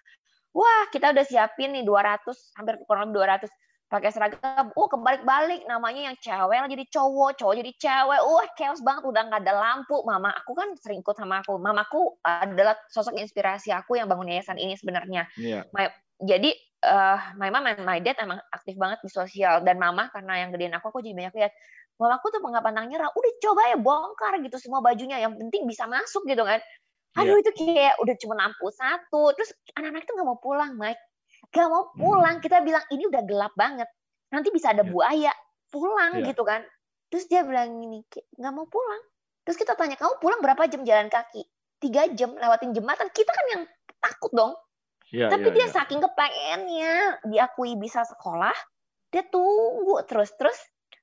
wah 0.53 0.85
kita 0.93 1.17
udah 1.17 1.25
siapin 1.25 1.73
nih 1.73 1.81
200 1.81 2.29
hampir 2.61 2.77
kurang 2.85 3.09
lebih 3.09 3.25
200 3.25 3.49
pakai 3.91 4.07
seragam, 4.07 4.71
uh 4.71 4.87
kebalik-balik 4.87 5.67
namanya 5.67 6.07
yang 6.07 6.15
cewek 6.23 6.63
jadi 6.63 6.85
cowok, 6.87 7.35
cowok 7.35 7.55
jadi 7.59 7.71
cewek, 7.75 8.21
uh 8.23 8.45
chaos 8.55 8.79
banget 8.79 9.03
udah 9.03 9.27
nggak 9.27 9.43
ada 9.43 9.53
lampu. 9.59 9.99
Mama 10.07 10.31
aku 10.31 10.55
kan 10.55 10.71
sering 10.79 11.03
ikut 11.03 11.11
sama 11.11 11.43
aku. 11.43 11.59
Mamaku 11.59 12.15
adalah 12.23 12.79
sosok 12.87 13.19
inspirasi 13.19 13.75
aku 13.75 13.99
yang 13.99 14.07
bangun 14.07 14.31
yayasan 14.31 14.55
ini 14.55 14.79
sebenarnya. 14.79 15.27
Yeah. 15.35 15.67
My, 15.75 15.91
jadi 16.23 16.55
uh, 16.87 17.35
my 17.35 17.51
mom 17.51 17.67
and 17.67 17.83
my 17.83 17.99
dad 17.99 18.15
emang 18.23 18.39
aktif 18.55 18.79
banget 18.79 19.03
di 19.03 19.11
sosial 19.11 19.59
dan 19.67 19.75
mama 19.75 20.07
karena 20.15 20.47
yang 20.47 20.55
gedein 20.55 20.71
aku 20.71 20.87
aku 20.95 21.03
jadi 21.03 21.27
banyak 21.27 21.35
lihat. 21.35 21.51
Mamaku 21.99 22.31
tuh 22.31 22.39
nggak 22.39 22.63
pantang 22.63 22.87
nyerah, 22.87 23.11
udah 23.11 23.31
coba 23.43 23.61
ya 23.75 23.77
bongkar 23.77 24.33
gitu 24.41 24.57
semua 24.57 24.79
bajunya, 24.81 25.21
yang 25.21 25.35
penting 25.35 25.67
bisa 25.67 25.85
masuk 25.85 26.23
gitu 26.25 26.41
kan. 26.47 26.63
Aduh 27.19 27.37
yeah. 27.37 27.43
itu 27.43 27.51
kayak 27.59 27.99
udah 27.99 28.15
cuma 28.23 28.39
lampu 28.39 28.71
satu, 28.71 29.35
terus 29.35 29.51
anak-anak 29.75 30.07
itu 30.07 30.11
nggak 30.15 30.27
mau 30.31 30.39
pulang, 30.39 30.79
Mike 30.79 31.10
gak 31.51 31.67
mau 31.67 31.91
pulang. 31.93 32.39
Kita 32.39 32.63
bilang 32.63 32.83
ini 32.89 33.05
udah 33.05 33.21
gelap 33.27 33.53
banget. 33.53 33.87
Nanti 34.31 34.49
bisa 34.49 34.71
ada 34.71 34.87
iya. 34.87 34.89
buaya. 34.89 35.33
Pulang 35.71 36.19
yeah. 36.19 36.27
gitu 36.31 36.43
kan. 36.47 36.63
Terus 37.11 37.27
dia 37.27 37.43
bilang 37.43 37.75
gini, 37.75 37.99
nggak 38.39 38.53
mau 38.55 38.63
pulang. 38.71 39.03
Terus 39.43 39.59
kita 39.59 39.75
tanya, 39.75 39.99
kamu 39.99 40.15
pulang 40.23 40.39
berapa 40.39 40.63
jam 40.71 40.87
jalan 40.87 41.11
kaki? 41.11 41.43
Tiga 41.83 42.07
jam 42.15 42.39
lewatin 42.39 42.71
jembatan. 42.71 43.11
Kita 43.11 43.35
kan 43.35 43.45
yang 43.51 43.63
takut 43.99 44.31
dong. 44.31 44.53
Yeah, 45.11 45.27
Tapi 45.27 45.51
yeah, 45.51 45.55
dia 45.59 45.65
yeah. 45.67 45.71
saking 45.75 45.99
kepengennya 45.99 46.91
diakui 47.27 47.75
bisa 47.75 48.07
sekolah, 48.07 48.55
dia 49.11 49.27
tunggu 49.27 49.99
terus. 50.07 50.31
Terus 50.39 50.55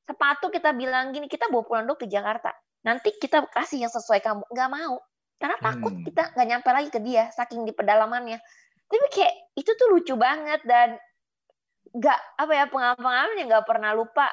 sepatu 0.08 0.48
kita 0.48 0.72
bilang 0.72 1.12
gini, 1.12 1.28
kita 1.28 1.52
bawa 1.52 1.64
pulang 1.68 1.84
dulu 1.84 2.00
ke 2.00 2.08
Jakarta. 2.08 2.56
Nanti 2.88 3.12
kita 3.20 3.44
kasih 3.52 3.84
yang 3.84 3.92
sesuai 3.92 4.24
kamu. 4.24 4.48
Nggak 4.48 4.70
mau. 4.72 4.96
Karena 5.36 5.60
takut 5.60 5.92
hmm. 5.92 6.04
kita 6.08 6.22
nggak 6.32 6.48
nyampe 6.48 6.68
lagi 6.72 6.88
ke 6.88 7.00
dia, 7.04 7.28
saking 7.36 7.68
di 7.68 7.76
pedalamannya 7.76 8.40
tapi 8.88 9.06
kayak 9.12 9.34
itu 9.52 9.70
tuh 9.76 9.86
lucu 9.92 10.16
banget 10.16 10.64
dan 10.64 10.96
nggak 11.92 12.18
apa 12.40 12.52
ya 12.52 12.64
pengalaman-pengalaman 12.72 13.36
yang 13.36 13.48
nggak 13.52 13.68
pernah 13.68 13.92
lupa 13.92 14.28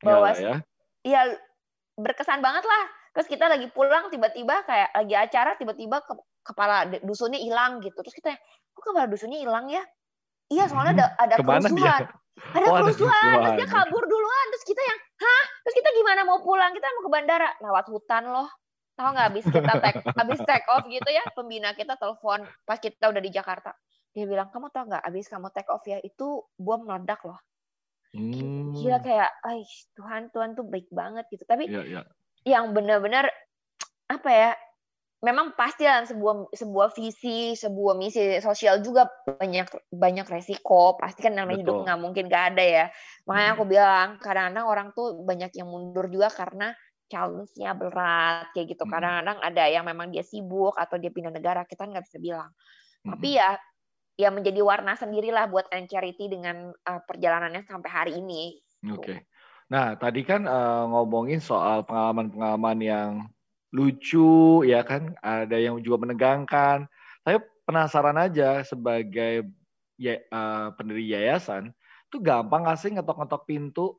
bahwa 0.00 0.32
ya, 0.36 0.60
ya 1.04 1.20
berkesan 1.96 2.40
banget 2.40 2.64
lah. 2.64 2.84
Terus 3.12 3.28
kita 3.28 3.44
lagi 3.52 3.68
pulang 3.68 4.08
tiba-tiba 4.08 4.64
kayak 4.64 4.96
lagi 4.96 5.14
acara 5.14 5.50
tiba-tiba 5.60 6.00
ke, 6.00 6.12
kepala 6.40 6.88
dusunnya 7.04 7.36
hilang 7.36 7.84
gitu. 7.84 8.00
Terus 8.00 8.16
kita 8.16 8.32
kok 8.72 8.82
kepala 8.82 9.04
dusunnya 9.08 9.44
hilang 9.44 9.68
ya? 9.68 9.84
Iya 10.48 10.68
soalnya 10.72 10.92
ada 10.96 11.06
ada 11.20 11.34
kerusuhan. 11.36 12.02
Ada 12.56 12.66
oh, 12.72 12.76
kerusuhan. 12.80 13.34
Terus 13.44 13.56
dia 13.60 13.68
kabur 13.68 14.04
duluan. 14.08 14.46
Terus 14.56 14.64
kita 14.64 14.80
yang 14.80 14.98
hah? 15.20 15.44
Terus 15.68 15.74
kita 15.76 15.88
gimana 16.00 16.20
mau 16.24 16.40
pulang? 16.40 16.72
Kita 16.72 16.88
mau 16.96 17.02
ke 17.04 17.10
bandara. 17.12 17.48
Lewat 17.60 17.86
hutan 17.92 18.24
loh 18.32 18.48
tahu 18.96 19.08
nggak 19.16 19.26
habis 19.32 19.44
kita 19.48 19.72
take 19.80 20.00
habis 20.04 20.40
take 20.44 20.66
off 20.68 20.84
gitu 20.86 21.08
ya 21.08 21.24
pembina 21.32 21.72
kita 21.72 21.96
telepon 21.96 22.44
pas 22.68 22.78
kita 22.78 23.08
udah 23.08 23.22
di 23.22 23.30
Jakarta 23.32 23.72
dia 24.12 24.24
bilang 24.28 24.52
kamu 24.52 24.68
tahu 24.68 24.92
nggak 24.92 25.04
habis 25.04 25.26
kamu 25.28 25.48
take 25.52 25.70
off 25.72 25.84
ya 25.88 25.98
itu 26.04 26.44
bom 26.60 26.84
meledak 26.84 27.20
loh 27.24 27.40
hmm. 28.12 28.76
gila 28.76 28.98
kayak 29.00 29.30
ay 29.48 29.64
Tuhan 29.96 30.28
Tuhan 30.30 30.52
tuh 30.52 30.68
baik 30.68 30.92
banget 30.92 31.24
gitu 31.32 31.44
tapi 31.48 31.72
yeah, 31.72 31.84
yeah. 32.00 32.04
yang 32.44 32.76
benar-benar 32.76 33.32
apa 34.12 34.28
ya 34.28 34.50
memang 35.22 35.54
pasti 35.54 35.86
dalam 35.86 36.04
sebuah 36.04 36.50
sebuah 36.50 36.88
visi 36.98 37.54
sebuah 37.54 37.94
misi 37.94 38.42
sosial 38.42 38.82
juga 38.82 39.06
banyak 39.24 39.94
banyak 39.94 40.26
resiko 40.26 40.98
pasti 40.98 41.22
kan 41.22 41.38
namanya 41.38 41.62
hidup 41.62 41.86
nggak 41.86 41.98
mungkin 42.02 42.26
gak 42.26 42.52
ada 42.52 42.64
ya 42.66 42.84
makanya 43.24 43.50
aku 43.54 43.64
hmm. 43.64 43.72
bilang 43.72 44.08
kadang-kadang 44.18 44.66
orang 44.66 44.88
tuh 44.92 45.22
banyak 45.22 45.54
yang 45.54 45.70
mundur 45.70 46.10
juga 46.10 46.28
karena 46.28 46.74
challenge-nya 47.12 47.76
berat 47.76 48.48
kayak 48.56 48.72
gitu. 48.72 48.88
Kadang-kadang 48.88 49.38
ada 49.44 49.64
yang 49.68 49.84
memang 49.84 50.08
dia 50.08 50.24
sibuk 50.24 50.72
atau 50.80 50.96
dia 50.96 51.12
pindah 51.12 51.28
negara, 51.28 51.68
kita 51.68 51.84
nggak 51.84 52.08
bisa 52.08 52.16
bilang. 52.16 52.48
Tapi 53.04 53.36
ya 53.36 53.60
ya 54.16 54.28
menjadi 54.32 54.60
warna 54.64 54.96
sendirilah 54.96 55.48
buat 55.52 55.68
End 55.68 55.92
Charity 55.92 56.32
dengan 56.32 56.72
uh, 56.72 57.00
perjalanannya 57.04 57.68
sampai 57.68 57.90
hari 57.92 58.12
ini. 58.16 58.56
Oke. 58.88 59.00
Okay. 59.00 59.18
Nah, 59.72 59.96
tadi 59.96 60.20
kan 60.24 60.44
uh, 60.44 60.84
ngomongin 60.88 61.40
soal 61.40 61.84
pengalaman-pengalaman 61.88 62.78
yang 62.80 63.10
lucu 63.72 64.60
ya 64.68 64.84
kan, 64.84 65.16
ada 65.24 65.56
yang 65.56 65.80
juga 65.80 66.04
menegangkan. 66.04 66.84
Saya 67.24 67.40
penasaran 67.64 68.20
aja 68.20 68.60
sebagai 68.68 69.48
ya, 69.96 70.20
uh, 70.28 70.76
pendiri 70.76 71.08
yayasan, 71.08 71.72
itu 72.12 72.20
gampang 72.20 72.68
nggak 72.68 72.76
sih 72.76 72.92
ngetok-ngetok 72.92 73.42
pintu 73.48 73.96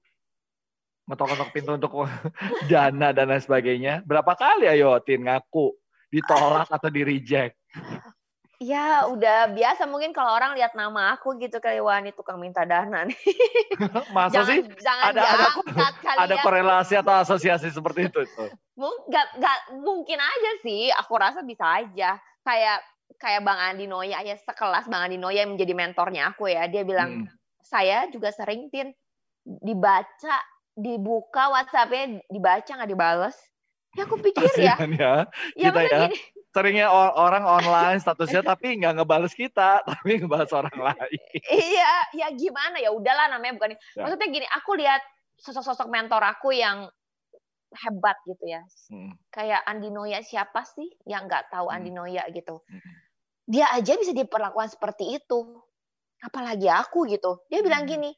ngetok-ngetok 1.08 1.50
pintu 1.52 1.72
untuk 1.76 1.92
dana 2.72 3.12
dan 3.12 3.28
lain 3.32 3.44
sebagainya. 3.44 3.94
Berapa 4.08 4.34
kali 4.36 4.72
ayo 4.72 5.00
Tin 5.04 5.28
ngaku 5.28 5.76
ditolak 6.14 6.70
atau 6.70 6.90
di 6.94 7.02
reject? 7.04 7.58
Ya 8.64 9.04
udah 9.12 9.52
biasa 9.52 9.84
mungkin 9.84 10.16
kalau 10.16 10.32
orang 10.32 10.56
lihat 10.56 10.72
nama 10.72 11.20
aku 11.20 11.36
gitu 11.36 11.60
kali 11.60 11.84
wah 11.84 12.00
ini 12.00 12.16
tukang 12.16 12.40
minta 12.40 12.64
dana 12.64 13.04
nih. 13.04 13.20
Masa 14.16 14.40
jangan, 14.40 14.48
sih? 14.48 14.60
Jangan 14.80 15.06
ada 15.12 15.22
ada, 15.28 15.88
kali 16.00 16.18
ada 16.24 16.36
ya. 16.40 16.44
korelasi 16.46 16.94
atau 16.96 17.14
asosiasi 17.20 17.68
seperti 17.76 18.08
itu 18.08 18.24
itu. 18.24 18.46
Gak, 19.12 19.28
gak, 19.44 19.60
mungkin 19.84 20.16
aja 20.16 20.52
sih. 20.64 20.88
Aku 20.96 21.20
rasa 21.20 21.44
bisa 21.44 21.66
aja. 21.68 22.16
Kayak 22.48 22.80
kayak 23.20 23.44
Bang 23.44 23.60
Andi 23.60 23.84
Noya 23.84 24.24
ya 24.24 24.40
sekelas 24.40 24.88
Bang 24.88 25.12
Andi 25.12 25.20
Noya 25.20 25.44
yang 25.44 25.60
menjadi 25.60 25.74
mentornya 25.76 26.32
aku 26.32 26.48
ya. 26.48 26.64
Dia 26.72 26.88
bilang 26.88 27.28
hmm. 27.28 27.36
saya 27.68 28.08
juga 28.16 28.32
sering 28.32 28.72
tin 28.72 28.96
dibaca 29.44 30.40
dibuka 30.74 31.54
WhatsApp-nya 31.54 32.22
dibaca 32.30 32.72
nggak 32.74 32.92
dibales. 32.92 33.38
Ya 33.94 34.10
aku 34.10 34.18
pikir 34.18 34.50
ya. 34.58 34.74
ya. 34.82 35.14
ya 35.54 35.70
kita 35.70 35.82
ya. 35.86 36.00
Gini. 36.10 36.18
Seringnya 36.54 36.90
orang 36.94 37.50
online 37.50 37.98
statusnya 37.98 38.46
tapi 38.46 38.78
nggak 38.78 39.02
ngebales 39.02 39.34
kita, 39.34 39.82
tapi 39.90 40.22
ngebales 40.22 40.54
orang 40.54 40.78
lain. 40.78 41.22
iya, 41.50 41.94
ya 42.14 42.28
gimana 42.34 42.78
ya 42.78 42.94
udahlah 42.94 43.30
namanya 43.34 43.58
bukan. 43.58 43.74
Ya. 43.74 44.06
Maksudnya 44.06 44.28
gini, 44.30 44.48
aku 44.50 44.78
lihat 44.78 45.02
sosok-sosok 45.42 45.90
mentor 45.90 46.22
aku 46.22 46.54
yang 46.54 46.90
hebat 47.74 48.18
gitu 48.30 48.46
ya. 48.46 48.62
Hmm. 48.90 49.14
Kayak 49.34 49.66
Andi 49.66 49.90
Noya 49.90 50.22
siapa 50.22 50.62
sih 50.66 50.90
yang 51.10 51.26
nggak 51.26 51.50
tahu 51.50 51.70
hmm. 51.70 51.76
Andi 51.78 51.92
Noya 51.94 52.24
gitu. 52.30 52.62
Hmm. 52.62 52.94
Dia 53.50 53.74
aja 53.74 53.98
bisa 53.98 54.14
diperlakukan 54.14 54.78
seperti 54.78 55.18
itu. 55.18 55.58
Apalagi 56.22 56.70
aku 56.70 57.10
gitu. 57.10 57.44
Dia 57.50 57.66
bilang 57.66 57.90
hmm. 57.90 57.92
gini, 57.92 58.12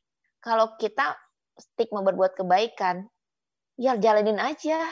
kalau 0.44 0.76
kita 0.78 1.16
stigma 1.56 2.04
berbuat 2.04 2.36
kebaikan, 2.36 3.08
ya 3.80 3.96
jalanin 4.00 4.40
aja. 4.40 4.84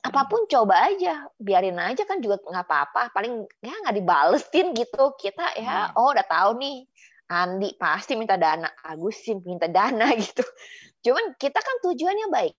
Apa 0.00 0.24
pun 0.32 0.48
coba 0.48 0.88
aja, 0.88 1.28
biarin 1.36 1.76
aja 1.76 2.08
kan 2.08 2.24
juga 2.24 2.40
nggak 2.40 2.64
apa-apa. 2.64 3.12
Paling 3.12 3.44
ya 3.60 3.74
nggak 3.84 3.96
dibalesin 4.00 4.72
gitu. 4.72 5.12
Kita 5.20 5.60
ya, 5.60 5.92
hmm. 5.92 6.00
oh 6.00 6.16
udah 6.16 6.24
tahu 6.24 6.56
nih, 6.56 6.88
Andi 7.28 7.76
pasti 7.76 8.16
minta 8.16 8.40
dana, 8.40 8.68
Agusin 8.84 9.44
minta 9.44 9.68
dana 9.68 10.08
gitu. 10.24 10.44
Cuman 11.04 11.36
kita 11.36 11.60
kan 11.60 11.76
tujuannya 11.84 12.32
baik, 12.32 12.56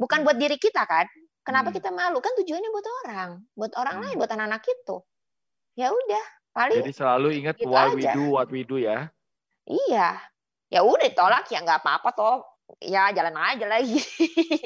bukan 0.00 0.24
buat 0.24 0.40
diri 0.40 0.56
kita 0.56 0.88
kan. 0.88 1.04
Kenapa 1.44 1.72
hmm. 1.72 1.76
kita 1.76 1.88
malu? 1.92 2.24
Kan 2.24 2.32
tujuannya 2.40 2.70
buat 2.72 2.86
orang, 3.04 3.30
buat 3.52 3.72
orang 3.76 3.96
hmm. 4.00 4.04
lain, 4.08 4.16
buat 4.16 4.32
anak-anak 4.32 4.64
itu. 4.64 4.96
Ya 5.76 5.88
udah, 5.92 6.24
paling. 6.56 6.80
Jadi 6.84 6.92
selalu 6.96 7.28
ingat 7.40 7.56
gitu 7.60 7.68
why 7.68 7.92
aja. 7.92 7.96
we 7.96 8.04
do 8.16 8.24
what 8.32 8.48
we 8.48 8.60
do 8.64 8.76
ya. 8.80 9.12
Iya, 9.68 10.20
ya 10.70 10.86
udah 10.86 11.10
ditolak 11.10 11.44
ya 11.50 11.60
nggak 11.60 11.82
apa-apa 11.82 12.10
toh 12.14 12.36
ya 12.78 13.10
jalan 13.10 13.34
aja 13.34 13.66
lagi. 13.66 13.98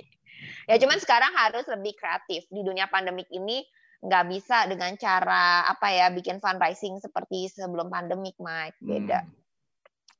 ya 0.71 0.77
cuman 0.77 1.01
sekarang 1.01 1.33
harus 1.33 1.65
lebih 1.73 1.97
kreatif 1.97 2.45
di 2.53 2.61
dunia 2.61 2.87
pandemik 2.93 3.27
ini 3.33 3.65
nggak 4.05 4.25
bisa 4.29 4.69
dengan 4.69 4.93
cara 5.01 5.65
apa 5.65 5.89
ya 5.89 6.13
bikin 6.13 6.37
fundraising 6.37 7.01
seperti 7.01 7.49
sebelum 7.49 7.89
pandemik, 7.89 8.37
Mike. 8.37 8.77
Beda. 8.85 9.25
Hmm. 9.25 9.33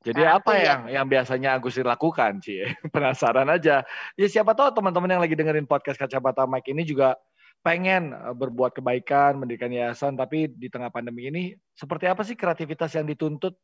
Jadi 0.05 0.21
nah, 0.21 0.37
apa 0.37 0.53
yang 0.61 0.81
ya. 0.89 1.01
yang 1.01 1.07
biasanya 1.09 1.57
Agus 1.57 1.81
lakukan, 1.81 2.41
Ci? 2.41 2.61
Penasaran 2.95 3.49
aja. 3.49 3.85
Ya 4.17 4.27
siapa 4.29 4.53
tahu 4.53 4.73
teman-teman 4.77 5.17
yang 5.17 5.23
lagi 5.25 5.37
dengerin 5.37 5.69
podcast 5.69 5.97
Kacamata 5.97 6.45
Mike 6.45 6.69
ini 6.69 6.85
juga 6.85 7.17
pengen 7.65 8.13
eh, 8.13 8.35
berbuat 8.37 8.77
kebaikan, 8.77 9.41
mendirikan 9.41 9.73
yayasan, 9.73 10.17
tapi 10.17 10.53
di 10.53 10.69
tengah 10.69 10.93
pandemi 10.93 11.33
ini 11.33 11.43
seperti 11.73 12.05
apa 12.09 12.21
sih 12.21 12.37
kreativitas 12.37 12.93
yang 12.97 13.09
dituntut? 13.09 13.57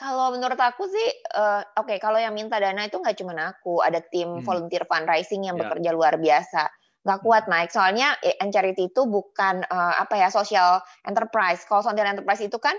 Kalau 0.00 0.32
menurut 0.32 0.56
aku 0.56 0.88
sih, 0.88 1.08
uh, 1.36 1.60
oke, 1.76 1.92
okay, 1.92 1.98
kalau 2.00 2.16
yang 2.16 2.32
minta 2.32 2.56
dana 2.56 2.88
itu 2.88 2.96
nggak 2.96 3.20
cuma 3.20 3.36
aku, 3.52 3.84
ada 3.84 4.00
tim 4.00 4.40
hmm. 4.40 4.48
volunteer 4.48 4.88
fundraising 4.88 5.44
yang 5.44 5.60
yeah. 5.60 5.68
bekerja 5.68 5.92
luar 5.92 6.16
biasa. 6.16 6.72
Nggak 7.04 7.18
hmm. 7.20 7.26
kuat 7.28 7.44
naik, 7.52 7.68
soalnya 7.68 8.16
eh, 8.24 8.40
charity 8.48 8.88
itu 8.88 9.04
bukan 9.04 9.60
uh, 9.68 10.00
apa 10.00 10.16
ya 10.16 10.32
social 10.32 10.80
enterprise. 11.04 11.68
Kalau 11.68 11.84
social 11.84 12.08
enterprise 12.08 12.40
itu 12.40 12.56
kan 12.56 12.72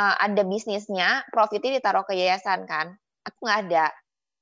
uh, 0.00 0.16
ada 0.16 0.48
bisnisnya, 0.48 1.28
profitnya 1.28 1.76
ditaruh 1.76 2.08
ke 2.08 2.16
yayasan 2.16 2.64
kan. 2.64 2.96
Aku 3.28 3.44
nggak 3.44 3.68
ada. 3.68 3.92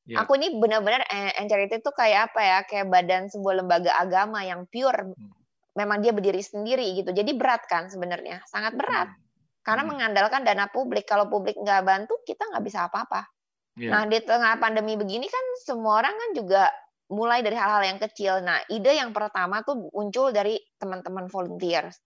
Yeah. 0.06 0.22
Aku 0.22 0.38
ini 0.38 0.54
benar-benar 0.54 1.02
charity 1.50 1.82
itu 1.82 1.90
kayak 1.90 2.30
apa 2.30 2.40
ya? 2.46 2.58
Kayak 2.62 2.86
badan 2.94 3.22
sebuah 3.26 3.66
lembaga 3.66 3.90
agama 3.98 4.46
yang 4.46 4.70
pure. 4.70 5.02
Hmm. 5.02 5.34
Memang 5.74 5.98
dia 5.98 6.14
berdiri 6.14 6.46
sendiri 6.46 6.94
gitu. 6.94 7.10
Jadi 7.10 7.34
berat 7.34 7.66
kan 7.66 7.90
sebenarnya, 7.90 8.46
sangat 8.46 8.78
berat. 8.78 9.10
Hmm. 9.10 9.29
Karena 9.60 9.84
hmm. 9.84 9.90
mengandalkan 9.92 10.42
dana 10.42 10.66
publik. 10.72 11.04
Kalau 11.04 11.28
publik 11.28 11.56
nggak 11.60 11.82
bantu, 11.84 12.20
kita 12.24 12.48
nggak 12.48 12.64
bisa 12.64 12.88
apa-apa. 12.88 13.28
Yeah. 13.76 13.92
Nah 13.94 14.02
di 14.08 14.18
tengah 14.20 14.58
pandemi 14.58 14.96
begini 14.98 15.28
kan 15.30 15.44
semua 15.62 16.02
orang 16.02 16.14
kan 16.16 16.30
juga 16.36 16.62
mulai 17.10 17.42
dari 17.44 17.56
hal-hal 17.56 17.84
yang 17.86 18.00
kecil. 18.00 18.40
Nah 18.42 18.60
ide 18.68 18.96
yang 18.96 19.12
pertama 19.14 19.62
tuh 19.62 19.88
muncul 19.92 20.32
dari 20.32 20.58
teman-teman 20.80 21.28
volunteers. 21.28 22.00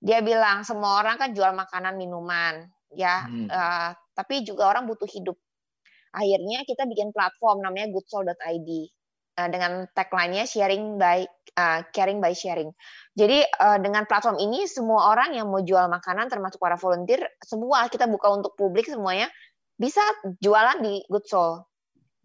Dia 0.00 0.24
bilang 0.24 0.64
semua 0.64 1.02
orang 1.02 1.20
kan 1.20 1.30
jual 1.36 1.52
makanan 1.52 1.98
minuman 2.00 2.64
ya 2.94 3.26
hmm. 3.26 3.48
uh, 3.50 3.90
tapi 4.14 4.42
juga 4.42 4.66
orang 4.70 4.86
butuh 4.90 5.06
hidup 5.06 5.38
akhirnya 6.10 6.66
kita 6.66 6.90
bikin 6.90 7.14
platform 7.14 7.62
namanya 7.62 7.94
goodsoul.id 7.94 8.70
uh, 9.38 9.48
dengan 9.48 9.86
tagline-nya 9.94 10.44
sharing 10.46 10.98
by 10.98 11.22
uh, 11.54 11.86
caring 11.94 12.18
by 12.18 12.34
sharing 12.34 12.74
jadi 13.20 13.44
uh, 13.44 13.78
dengan 13.84 14.08
platform 14.08 14.40
ini 14.40 14.64
semua 14.64 15.12
orang 15.12 15.36
yang 15.36 15.52
mau 15.52 15.60
jual 15.60 15.92
makanan 15.92 16.32
termasuk 16.32 16.56
para 16.56 16.80
volunteer 16.80 17.20
semua 17.44 17.84
kita 17.92 18.08
buka 18.08 18.32
untuk 18.32 18.56
publik 18.56 18.88
semuanya 18.88 19.28
bisa 19.76 20.00
jualan 20.40 20.80
di 20.80 21.04
goodsoul 21.12 21.60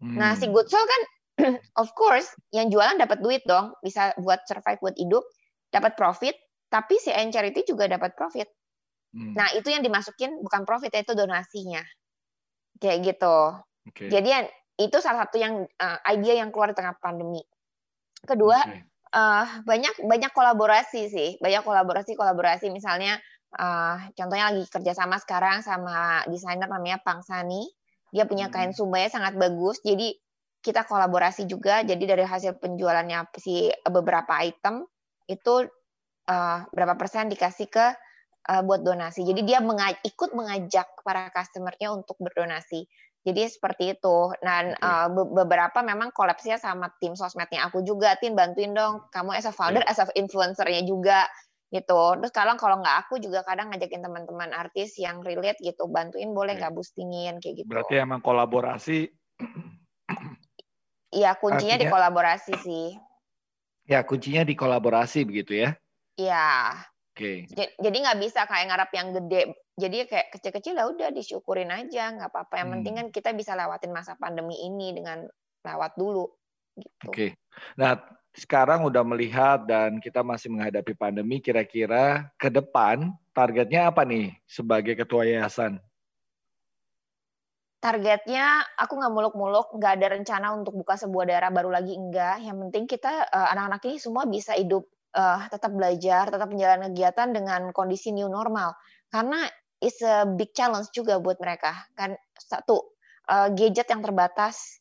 hmm. 0.00 0.16
nah 0.16 0.32
si 0.32 0.48
hmm. 0.48 0.56
goodsoul 0.56 0.84
kan 0.88 1.02
of 1.82 1.92
course 1.92 2.32
yang 2.56 2.72
jualan 2.72 2.96
dapat 2.96 3.20
duit 3.20 3.44
dong 3.44 3.76
bisa 3.84 4.16
buat 4.24 4.40
survive 4.48 4.80
buat 4.80 4.96
hidup 4.96 5.20
dapat 5.68 5.92
profit 6.00 6.32
tapi 6.72 6.96
si 6.96 7.12
charity 7.12 7.68
juga 7.68 7.84
dapat 7.84 8.16
profit 8.16 8.48
Hmm. 9.16 9.32
Nah, 9.32 9.48
itu 9.56 9.72
yang 9.72 9.80
dimasukin 9.80 10.44
bukan 10.44 10.68
profit 10.68 10.92
ya, 10.92 11.00
itu 11.00 11.16
donasinya. 11.16 11.80
Kayak 12.76 12.98
gitu. 13.16 13.36
Okay. 13.88 14.08
Jadi 14.12 14.28
itu 14.76 14.96
salah 15.00 15.24
satu 15.24 15.40
yang 15.40 15.64
uh, 15.64 15.98
ide 16.12 16.36
yang 16.36 16.52
keluar 16.52 16.68
di 16.68 16.76
tengah 16.76 17.00
pandemi. 17.00 17.40
Kedua, 18.20 18.60
okay. 18.60 18.84
Uh, 19.12 19.46
banyak 19.62 20.02
banyak 20.06 20.32
kolaborasi 20.32 21.10
sih, 21.12 21.30
banyak 21.38 21.62
kolaborasi 21.62 22.18
kolaborasi 22.18 22.72
misalnya 22.72 23.20
uh, 23.54 23.96
contohnya 24.16 24.50
lagi 24.50 24.64
kerjasama 24.66 25.20
sekarang 25.22 25.62
sama 25.62 26.24
desainer 26.26 26.66
namanya 26.66 26.98
Pangsani. 27.02 27.66
Dia 28.10 28.24
punya 28.24 28.48
kain 28.48 28.72
hmm. 28.72 28.78
subaya 28.78 29.06
sangat 29.10 29.36
bagus. 29.36 29.82
Jadi 29.82 30.16
kita 30.62 30.88
kolaborasi 30.88 31.46
juga. 31.46 31.82
Jadi 31.86 32.04
dari 32.06 32.24
hasil 32.26 32.58
penjualannya 32.58 33.30
si 33.38 33.70
beberapa 33.86 34.40
item 34.42 34.82
itu 35.26 35.66
uh, 36.30 36.58
berapa 36.70 36.94
persen 36.94 37.30
dikasih 37.30 37.68
ke 37.70 37.86
uh, 38.50 38.62
buat 38.62 38.82
donasi. 38.82 39.26
Jadi 39.26 39.42
dia 39.42 39.58
mengaj 39.62 39.98
ikut 40.06 40.34
mengajak 40.34 40.86
para 41.02 41.30
customernya 41.34 41.94
untuk 41.94 42.18
berdonasi. 42.18 42.86
Jadi 43.26 43.42
seperti 43.50 43.98
itu. 43.98 44.30
Dan 44.38 44.78
okay. 44.78 44.86
uh, 44.86 45.10
be 45.10 45.22
beberapa 45.42 45.82
memang 45.82 46.14
kolapsnya 46.14 46.62
sama 46.62 46.94
tim 47.02 47.18
sosmednya 47.18 47.66
aku 47.66 47.82
juga. 47.82 48.14
Tim 48.22 48.38
bantuin 48.38 48.70
dong. 48.70 49.10
Kamu 49.10 49.34
as 49.34 49.50
a 49.50 49.52
founder, 49.52 49.82
yeah. 49.82 49.90
as 49.90 49.98
a 49.98 50.06
influencernya 50.14 50.86
juga 50.86 51.26
gitu. 51.74 52.22
Terus 52.22 52.30
kalau 52.30 52.54
kalau 52.54 52.78
nggak 52.78 53.10
aku 53.10 53.18
juga 53.18 53.42
kadang 53.42 53.74
ngajakin 53.74 54.06
teman-teman 54.06 54.54
artis 54.54 54.94
yang 55.02 55.26
relate 55.26 55.58
gitu, 55.58 55.90
bantuin 55.90 56.30
boleh 56.30 56.54
nggak 56.54 56.70
okay. 56.70 56.78
boostingin 56.78 57.42
kayak 57.42 57.66
gitu. 57.66 57.68
Berarti 57.68 57.94
emang 57.98 58.22
kolaborasi. 58.22 59.10
Iya 61.16 61.32
kuncinya 61.38 61.80
Artinya, 61.80 61.88
di 61.88 61.94
kolaborasi 61.96 62.52
sih. 62.60 62.86
Ya 63.88 64.04
kuncinya 64.04 64.42
di 64.44 64.52
kolaborasi 64.52 65.24
begitu 65.24 65.56
ya? 65.56 65.72
Iya. 66.18 66.76
Oke. 67.16 67.48
Okay. 67.48 67.72
Jadi 67.80 67.96
nggak 68.04 68.20
bisa 68.20 68.44
kayak 68.44 68.68
ngarap 68.68 68.90
yang 68.92 69.16
gede. 69.16 69.56
Jadi 69.76 70.08
kayak 70.08 70.32
kecil-kecil 70.32 70.72
ya 70.72 70.88
udah 70.88 71.08
disyukurin 71.12 71.68
aja, 71.68 72.16
nggak 72.16 72.32
apa-apa. 72.32 72.54
Yang 72.56 72.66
hmm. 72.66 72.74
penting 72.80 72.94
kan 72.96 73.06
kita 73.12 73.30
bisa 73.36 73.52
lewatin 73.52 73.92
masa 73.92 74.16
pandemi 74.16 74.56
ini 74.64 74.96
dengan 74.96 75.28
lewat 75.64 76.00
dulu. 76.00 76.24
Gitu. 76.76 77.04
Oke. 77.04 77.12
Okay. 77.12 77.30
Nah 77.76 78.00
sekarang 78.32 78.88
udah 78.88 79.04
melihat 79.04 79.68
dan 79.68 80.00
kita 80.00 80.24
masih 80.24 80.48
menghadapi 80.48 80.96
pandemi. 80.96 81.44
Kira-kira 81.44 82.32
ke 82.40 82.48
depan 82.48 83.12
targetnya 83.36 83.92
apa 83.92 84.08
nih 84.08 84.32
sebagai 84.48 84.96
ketua 84.96 85.28
yayasan? 85.28 85.76
targetnya 87.86 88.66
aku 88.74 88.98
nggak 88.98 89.14
muluk-muluk, 89.14 89.70
nggak 89.78 89.92
ada 90.00 90.06
rencana 90.18 90.46
untuk 90.58 90.74
buka 90.74 90.98
sebuah 90.98 91.24
daerah 91.30 91.50
baru 91.54 91.70
lagi 91.70 91.94
enggak. 91.94 92.42
Yang 92.42 92.56
penting 92.66 92.84
kita 92.90 93.30
uh, 93.30 93.48
anak-anak 93.54 93.80
ini 93.86 93.96
semua 94.02 94.26
bisa 94.26 94.58
hidup 94.58 94.90
uh, 95.14 95.46
tetap 95.46 95.70
belajar, 95.70 96.26
tetap 96.26 96.50
menjalani 96.50 96.90
kegiatan 96.90 97.30
dengan 97.30 97.70
kondisi 97.70 98.10
new 98.10 98.26
normal. 98.26 98.74
Karena 99.06 99.46
it's 99.80 100.00
a 100.00 100.24
big 100.24 100.52
challenge 100.56 100.90
juga 100.92 101.20
buat 101.20 101.36
mereka. 101.40 101.72
Kan 101.96 102.16
satu 102.36 102.96
uh, 103.28 103.48
gadget 103.52 103.88
yang 103.90 104.02
terbatas, 104.04 104.80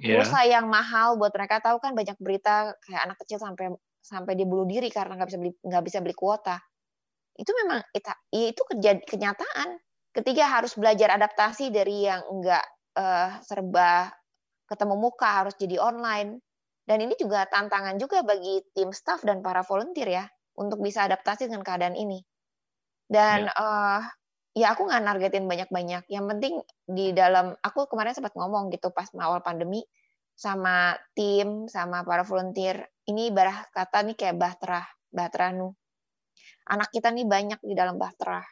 yeah. 0.00 0.20
pulsa 0.20 0.44
yang 0.46 0.66
mahal 0.68 1.16
buat 1.20 1.32
mereka 1.34 1.60
tahu 1.60 1.80
kan 1.80 1.92
banyak 1.92 2.16
berita 2.20 2.74
kayak 2.84 3.02
anak 3.04 3.16
kecil 3.24 3.38
sampai 3.40 3.74
sampai 4.04 4.32
dia 4.36 4.44
bunuh 4.44 4.68
diri 4.68 4.92
karena 4.92 5.16
nggak 5.16 5.28
bisa 5.32 5.38
beli 5.40 5.52
nggak 5.60 5.84
bisa 5.84 5.98
beli 6.04 6.16
kuota. 6.16 6.56
Itu 7.34 7.50
memang 7.64 7.82
itu, 7.90 8.10
ya 8.30 8.46
itu 8.52 8.62
kenyataan. 9.10 9.68
Ketiga 10.14 10.46
harus 10.46 10.78
belajar 10.78 11.18
adaptasi 11.18 11.74
dari 11.74 12.06
yang 12.06 12.22
enggak 12.30 12.62
uh, 12.94 13.42
serba 13.42 14.14
ketemu 14.70 14.94
muka 14.96 15.42
harus 15.42 15.58
jadi 15.58 15.76
online 15.82 16.38
dan 16.84 17.00
ini 17.00 17.16
juga 17.16 17.48
tantangan 17.48 17.96
juga 17.96 18.20
bagi 18.20 18.60
tim 18.76 18.92
staff 18.92 19.24
dan 19.24 19.40
para 19.40 19.64
volunteer 19.64 20.08
ya 20.08 20.24
untuk 20.60 20.84
bisa 20.84 21.08
adaptasi 21.08 21.48
dengan 21.48 21.64
keadaan 21.64 21.96
ini. 21.96 22.20
Dan 23.04 23.46
ya, 23.46 23.52
uh, 23.54 24.00
ya 24.56 24.66
aku 24.72 24.88
nggak 24.88 25.02
nargetin 25.04 25.46
banyak-banyak. 25.46 26.04
Yang 26.08 26.24
penting 26.30 26.54
di 26.88 27.06
dalam 27.12 27.54
aku 27.60 27.86
kemarin 27.88 28.16
sempat 28.16 28.32
ngomong 28.36 28.72
gitu 28.72 28.90
pas 28.90 29.08
awal 29.18 29.44
pandemi 29.44 29.84
sama 30.34 30.98
tim 31.14 31.70
sama 31.70 32.02
para 32.02 32.26
volunteer 32.26 32.90
ini 33.06 33.30
barah 33.30 33.70
kata 33.70 34.02
nih 34.02 34.18
kayak 34.18 34.34
bahtera 34.34 34.82
bahtera 35.14 35.54
nu 35.54 35.70
anak 36.66 36.90
kita 36.90 37.14
nih 37.14 37.22
banyak 37.22 37.62
di 37.62 37.70
dalam 37.78 38.02
bahtera 38.02 38.42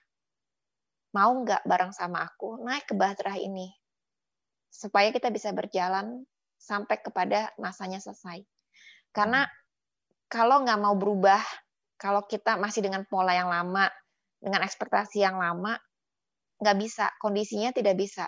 mau 1.10 1.42
nggak 1.42 1.66
bareng 1.66 1.90
sama 1.90 2.22
aku 2.22 2.62
naik 2.62 2.86
ke 2.86 2.94
bahtera 2.94 3.34
ini 3.34 3.66
supaya 4.72 5.12
kita 5.12 5.28
bisa 5.28 5.52
berjalan 5.52 6.24
sampai 6.56 6.96
kepada 7.04 7.52
masanya 7.60 8.00
selesai. 8.00 8.40
Karena 9.12 9.44
hmm. 9.44 9.52
kalau 10.32 10.64
nggak 10.64 10.80
mau 10.80 10.96
berubah, 10.96 11.42
kalau 12.00 12.24
kita 12.24 12.56
masih 12.56 12.86
dengan 12.86 13.04
pola 13.04 13.36
yang 13.36 13.52
lama, 13.52 13.92
dengan 14.42 14.66
ekspektasi 14.66 15.22
yang 15.22 15.38
lama, 15.38 15.78
nggak 16.58 16.76
bisa, 16.78 17.06
kondisinya 17.22 17.70
tidak 17.70 17.94
bisa. 17.94 18.26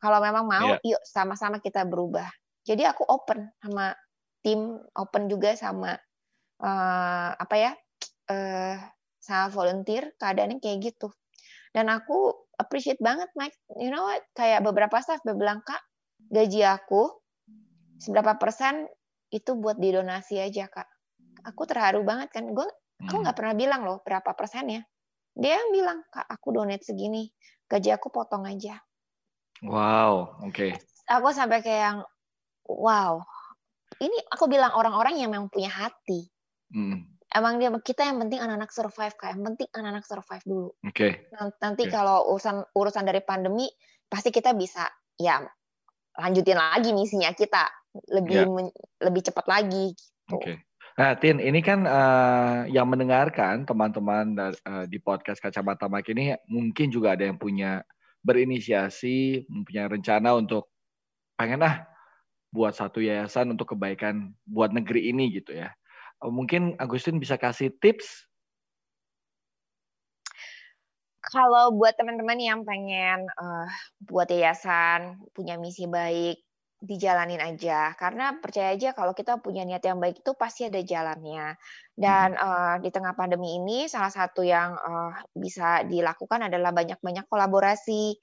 Kalau 0.00 0.16
memang 0.24 0.48
mau, 0.48 0.70
yeah. 0.80 0.96
yuk 0.96 1.02
sama-sama 1.04 1.60
kita 1.60 1.84
berubah. 1.84 2.26
Jadi 2.64 2.88
aku 2.88 3.04
open 3.04 3.52
sama 3.60 3.92
tim, 4.40 4.80
open 4.96 5.28
juga 5.28 5.52
sama 5.52 5.92
uh, 6.64 7.30
apa 7.36 7.56
ya, 7.60 7.72
uh, 8.32 8.76
sama 9.20 9.52
volunteer, 9.52 10.16
keadaannya 10.16 10.56
kayak 10.64 10.92
gitu. 10.92 11.12
Dan 11.76 11.92
aku 11.92 12.32
appreciate 12.56 12.98
banget, 12.98 13.28
Mike. 13.36 13.56
You 13.76 13.92
know 13.92 14.08
what? 14.08 14.24
Kayak 14.32 14.64
beberapa 14.64 14.96
staff 15.04 15.20
bilang, 15.22 15.60
Kak, 15.60 15.84
gaji 16.32 16.64
aku 16.64 17.20
seberapa 18.00 18.40
persen 18.40 18.88
itu 19.30 19.54
buat 19.54 19.78
didonasi 19.78 20.42
aja 20.42 20.66
kak 20.66 20.88
aku 21.46 21.62
terharu 21.68 22.02
banget 22.02 22.32
kan 22.34 22.48
gue 22.50 22.68
aku 23.06 23.14
hmm. 23.16 23.22
nggak 23.24 23.36
pernah 23.36 23.54
bilang 23.54 23.82
loh 23.86 24.02
berapa 24.02 24.32
persennya 24.34 24.82
dia 25.36 25.58
yang 25.58 25.70
bilang 25.74 25.98
kak 26.10 26.26
aku 26.26 26.54
donate 26.54 26.84
segini 26.84 27.30
gaji 27.70 27.94
aku 27.94 28.08
potong 28.10 28.46
aja 28.46 28.78
wow 29.64 30.40
oke 30.42 30.52
okay. 30.52 30.70
aku 31.06 31.30
sampai 31.30 31.62
kayak 31.62 31.82
yang 31.86 31.98
wow 32.66 33.22
ini 34.00 34.16
aku 34.32 34.46
bilang 34.46 34.72
orang-orang 34.74 35.20
yang 35.20 35.30
memang 35.30 35.50
punya 35.50 35.70
hati 35.70 36.28
hmm. 36.74 37.04
emang 37.34 37.60
dia 37.62 37.70
kita 37.82 38.06
yang 38.06 38.18
penting 38.22 38.42
anak-anak 38.42 38.70
survive 38.74 39.14
kak 39.14 39.34
yang 39.34 39.42
penting 39.46 39.68
anak-anak 39.74 40.04
survive 40.06 40.44
dulu 40.46 40.70
oke 40.72 40.90
okay. 40.90 41.26
nanti 41.62 41.86
okay. 41.86 41.92
kalau 41.92 42.30
urusan 42.34 42.64
urusan 42.74 43.04
dari 43.06 43.22
pandemi 43.22 43.70
pasti 44.10 44.34
kita 44.34 44.54
bisa 44.58 44.90
ya 45.20 45.42
lanjutin 46.18 46.58
lagi 46.58 46.90
misinya 46.90 47.30
kita 47.30 47.70
lebih 48.10 48.42
yeah. 48.46 48.70
lebih 49.02 49.22
cepat 49.26 49.46
lagi. 49.50 49.94
Gitu. 49.94 50.34
Oke. 50.34 50.42
Okay. 50.42 50.56
Nah, 51.00 51.16
Tin, 51.16 51.40
ini 51.40 51.64
kan 51.64 51.88
uh, 51.88 52.68
yang 52.68 52.84
mendengarkan 52.84 53.64
teman-teman 53.64 54.36
uh, 54.36 54.84
di 54.84 55.00
podcast 55.00 55.40
Kacamata 55.40 55.88
Mike 55.88 56.12
ini 56.12 56.36
mungkin 56.44 56.92
juga 56.92 57.16
ada 57.16 57.24
yang 57.24 57.40
punya 57.40 57.80
berinisiasi, 58.20 59.48
punya 59.64 59.88
rencana 59.88 60.36
untuk 60.36 60.68
pengen 61.40 61.64
ah 61.64 61.88
buat 62.52 62.76
satu 62.76 63.00
yayasan 63.00 63.48
untuk 63.48 63.72
kebaikan 63.72 64.36
buat 64.44 64.76
negeri 64.76 65.08
ini 65.08 65.32
gitu 65.40 65.56
ya. 65.56 65.72
Mungkin 66.20 66.76
Agustin 66.76 67.16
bisa 67.16 67.40
kasih 67.40 67.72
tips 67.80 68.28
kalau 71.32 71.72
buat 71.80 71.96
teman-teman 71.96 72.36
yang 72.36 72.60
pengen 72.68 73.24
uh, 73.40 73.68
buat 74.04 74.28
yayasan 74.28 75.16
punya 75.32 75.56
misi 75.56 75.88
baik 75.88 76.44
dijalanin 76.80 77.38
aja. 77.44 77.92
Karena 77.94 78.32
percaya 78.40 78.72
aja 78.72 78.96
kalau 78.96 79.12
kita 79.12 79.36
punya 79.38 79.68
niat 79.68 79.84
yang 79.84 80.00
baik 80.00 80.24
itu 80.24 80.32
pasti 80.32 80.66
ada 80.66 80.80
jalannya. 80.80 81.54
Dan 81.92 82.34
uh, 82.34 82.80
di 82.80 82.88
tengah 82.88 83.12
pandemi 83.12 83.60
ini 83.60 83.84
salah 83.86 84.08
satu 84.08 84.40
yang 84.40 84.74
uh, 84.74 85.12
bisa 85.36 85.84
dilakukan 85.84 86.48
adalah 86.48 86.72
banyak-banyak 86.72 87.28
kolaborasi. 87.28 88.16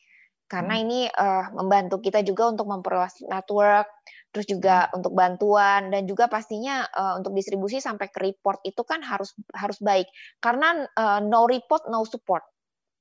Karena 0.49 0.79
hmm. 0.79 0.83
ini 0.83 0.99
uh, 1.05 1.53
membantu 1.53 2.01
kita 2.01 2.25
juga 2.25 2.49
untuk 2.49 2.65
memperluas 2.65 3.21
network 3.29 3.87
terus 4.27 4.47
juga 4.47 4.85
hmm. 4.87 4.97
untuk 4.99 5.13
bantuan 5.15 5.89
dan 5.89 6.03
juga 6.03 6.27
pastinya 6.27 6.83
uh, 6.83 7.17
untuk 7.17 7.33
distribusi 7.33 7.79
sampai 7.79 8.11
ke 8.11 8.19
report 8.21 8.61
itu 8.67 8.81
kan 8.83 9.05
harus 9.05 9.37
harus 9.53 9.77
baik. 9.79 10.09
Karena 10.41 10.87
uh, 10.97 11.19
no 11.23 11.45
report 11.45 11.87
no 11.87 12.03
support. 12.03 12.43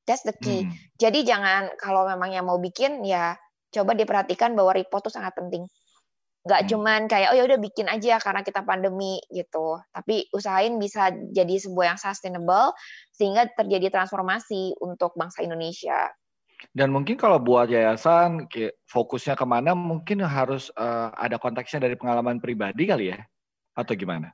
That's 0.07 0.23
the 0.23 0.37
key. 0.39 0.69
Hmm. 0.69 0.75
jadi 1.03 1.27
jangan 1.27 1.63
kalau 1.83 2.07
memang 2.07 2.31
yang 2.31 2.47
mau 2.47 2.63
bikin 2.63 3.03
ya 3.03 3.35
coba 3.73 3.93
diperhatikan 3.95 4.55
bahwa 4.55 4.75
report 4.77 5.07
itu 5.07 5.13
sangat 5.15 5.35
penting. 5.35 5.67
Gak 6.47 6.63
hmm. 6.63 6.69
cuman 6.71 7.01
kayak 7.11 7.35
oh 7.35 7.37
ya 7.37 7.45
udah 7.45 7.59
bikin 7.59 7.91
aja 7.91 8.23
karena 8.23 8.47
kita 8.47 8.63
pandemi 8.63 9.19
gitu. 9.35 9.83
Tapi 9.91 10.31
usahain 10.31 10.79
bisa 10.79 11.11
jadi 11.35 11.59
sebuah 11.59 11.95
yang 11.95 11.99
sustainable 11.99 12.71
sehingga 13.11 13.51
terjadi 13.59 13.91
transformasi 13.91 14.79
untuk 14.79 15.13
bangsa 15.19 15.43
Indonesia. 15.43 16.15
Dan 16.73 16.95
mungkin 16.95 17.21
kalau 17.21 17.37
buat 17.37 17.69
yayasan 17.69 18.49
fokusnya 18.89 19.37
ke 19.37 19.45
mana 19.45 19.77
mungkin 19.77 20.25
harus 20.25 20.73
uh, 20.79 21.13
ada 21.19 21.37
konteksnya 21.37 21.85
dari 21.85 21.99
pengalaman 21.99 22.41
pribadi 22.41 22.89
kali 22.89 23.13
ya 23.13 23.21
atau 23.77 23.93
gimana? 23.93 24.33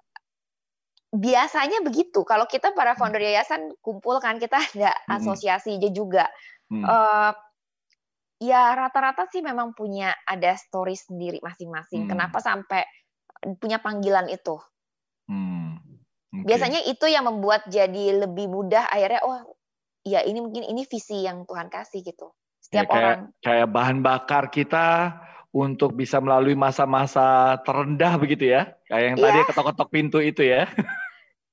Biasanya 1.12 1.82
begitu. 1.84 2.22
Kalau 2.24 2.46
kita 2.46 2.72
para 2.72 2.94
hmm. 2.94 3.00
founder 3.00 3.22
yayasan 3.24 3.74
kumpul 3.82 4.20
kan 4.22 4.36
kita 4.36 4.60
ada 4.60 4.92
hmm. 4.92 5.16
asosiasi 5.18 5.80
juga. 5.90 6.28
Hmm. 6.70 6.84
Uh, 6.84 7.32
ya 8.42 8.74
rata-rata 8.74 9.30
sih 9.30 9.38
memang 9.38 9.70
punya 9.70 10.10
ada 10.26 10.58
story 10.58 10.98
sendiri 10.98 11.38
masing-masing. 11.38 12.06
Hmm. 12.06 12.10
Kenapa 12.10 12.42
sampai 12.42 12.82
punya 13.62 13.78
panggilan 13.78 14.26
itu? 14.26 14.58
Hmm. 15.30 15.78
Okay. 16.32 16.44
Biasanya 16.50 16.80
itu 16.90 17.06
yang 17.06 17.30
membuat 17.30 17.70
jadi 17.70 18.26
lebih 18.26 18.50
mudah 18.50 18.90
akhirnya 18.90 19.22
oh 19.22 19.38
ya 20.02 20.26
ini 20.26 20.42
mungkin 20.42 20.66
ini 20.66 20.82
visi 20.90 21.22
yang 21.22 21.46
Tuhan 21.46 21.70
kasih 21.70 22.02
gitu. 22.02 22.34
Setiap 22.58 22.88
ya, 22.88 22.90
kayak, 22.90 22.98
orang 22.98 23.20
kayak 23.42 23.68
bahan 23.70 23.98
bakar 24.02 24.44
kita 24.50 24.86
untuk 25.52 25.94
bisa 25.94 26.18
melalui 26.18 26.58
masa-masa 26.58 27.60
terendah 27.62 28.18
begitu 28.18 28.50
ya. 28.50 28.74
Kayak 28.90 29.04
yang 29.06 29.16
yeah. 29.20 29.24
tadi 29.28 29.38
ketok-ketok 29.46 29.88
pintu 29.92 30.18
itu 30.18 30.42
ya. 30.42 30.66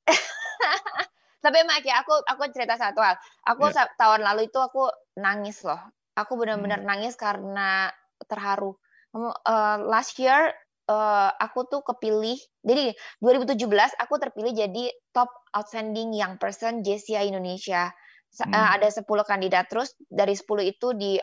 Tapi 1.43 1.59
Mak 1.67 1.85
ya 1.85 2.01
aku 2.01 2.15
aku 2.25 2.49
cerita 2.49 2.79
satu 2.79 3.03
hal. 3.03 3.19
Aku 3.45 3.69
yeah. 3.69 3.85
tahun 3.99 4.25
lalu 4.25 4.49
itu 4.49 4.57
aku 4.57 4.89
nangis 5.19 5.61
loh 5.67 5.77
Aku 6.17 6.37
benar-benar 6.39 6.81
hmm. 6.81 6.89
nangis 6.89 7.13
karena 7.19 7.91
terharu. 8.25 8.77
Uh, 9.13 9.77
last 9.89 10.17
year 10.21 10.53
uh, 10.89 11.31
aku 11.37 11.69
tuh 11.69 11.81
kepilih. 11.85 12.37
Jadi 12.65 12.93
2017 13.21 13.65
aku 14.01 14.13
terpilih 14.17 14.53
jadi 14.53 14.93
top 15.13 15.29
outstanding 15.53 16.13
young 16.13 16.41
person 16.41 16.81
JCI 16.81 17.29
Indonesia. 17.29 17.93
Hmm. 18.41 18.53
Uh, 18.53 18.69
ada 18.77 18.87
10 18.89 19.05
kandidat 19.25 19.69
terus 19.69 19.93
dari 20.09 20.33
10 20.33 20.45
itu 20.65 20.87
di 20.97 21.17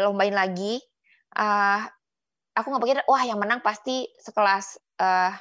lombain 0.00 0.34
lagi. 0.34 0.80
Uh, 1.34 1.84
aku 2.54 2.66
nggak 2.70 2.82
pikir 2.82 2.98
wah 3.10 3.22
yang 3.26 3.38
menang 3.42 3.60
pasti 3.60 4.06
sekelas 4.22 4.78
uh, 5.02 5.34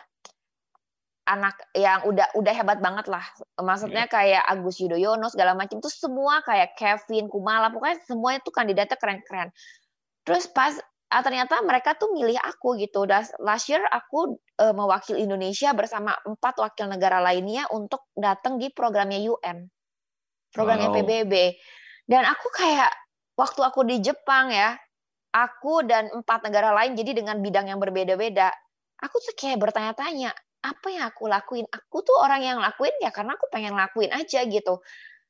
anak 1.24 1.56
yang 1.72 2.04
udah 2.04 2.36
udah 2.36 2.54
hebat 2.54 2.84
banget 2.84 3.08
lah. 3.08 3.24
Maksudnya 3.56 4.06
yeah. 4.08 4.12
kayak 4.12 4.44
Agus 4.44 4.80
Yudhoyono 4.84 5.32
segala 5.32 5.56
macam 5.56 5.80
tuh 5.80 5.92
semua 5.92 6.44
kayak 6.44 6.76
Kevin 6.76 7.32
Kumala 7.32 7.72
pokoknya 7.72 8.04
semuanya 8.04 8.40
tuh 8.44 8.52
kandidatnya 8.52 8.98
keren-keren. 9.00 9.50
Terus 10.28 10.52
pas 10.52 10.76
ah, 11.12 11.24
ternyata 11.24 11.64
mereka 11.64 11.96
tuh 11.96 12.12
milih 12.12 12.36
aku 12.36 12.76
gitu. 12.76 13.08
Dan 13.08 13.24
last 13.40 13.72
year 13.72 13.80
aku 13.88 14.36
uh, 14.60 14.76
mewakili 14.76 15.24
Indonesia 15.24 15.72
bersama 15.72 16.12
empat 16.28 16.60
wakil 16.60 16.92
negara 16.92 17.24
lainnya 17.24 17.72
untuk 17.72 18.12
datang 18.18 18.60
di 18.60 18.68
programnya 18.74 19.20
UN. 19.24 19.68
Programnya 20.52 20.92
wow. 20.92 20.96
PBB. 21.00 21.34
Dan 22.04 22.28
aku 22.28 22.52
kayak 22.52 22.92
waktu 23.40 23.62
aku 23.64 23.88
di 23.88 24.04
Jepang 24.04 24.52
ya, 24.52 24.76
aku 25.32 25.88
dan 25.88 26.12
empat 26.12 26.46
negara 26.46 26.76
lain 26.76 27.00
jadi 27.00 27.24
dengan 27.24 27.40
bidang 27.40 27.72
yang 27.72 27.80
berbeda-beda. 27.80 28.52
Aku 29.02 29.20
tuh 29.24 29.36
kayak 29.36 29.60
bertanya-tanya, 29.60 30.32
apa 30.63 30.88
yang 30.88 31.04
aku 31.12 31.28
lakuin? 31.28 31.67
Aku 31.67 32.02
tuh 32.08 32.15
orang 32.23 32.41
yang 32.41 32.58
lakuin 32.63 32.95
ya 33.04 33.12
karena 33.12 33.36
aku 33.36 33.52
pengen 33.52 33.76
lakuin 33.76 34.10
aja 34.15 34.47
gitu. 34.47 34.80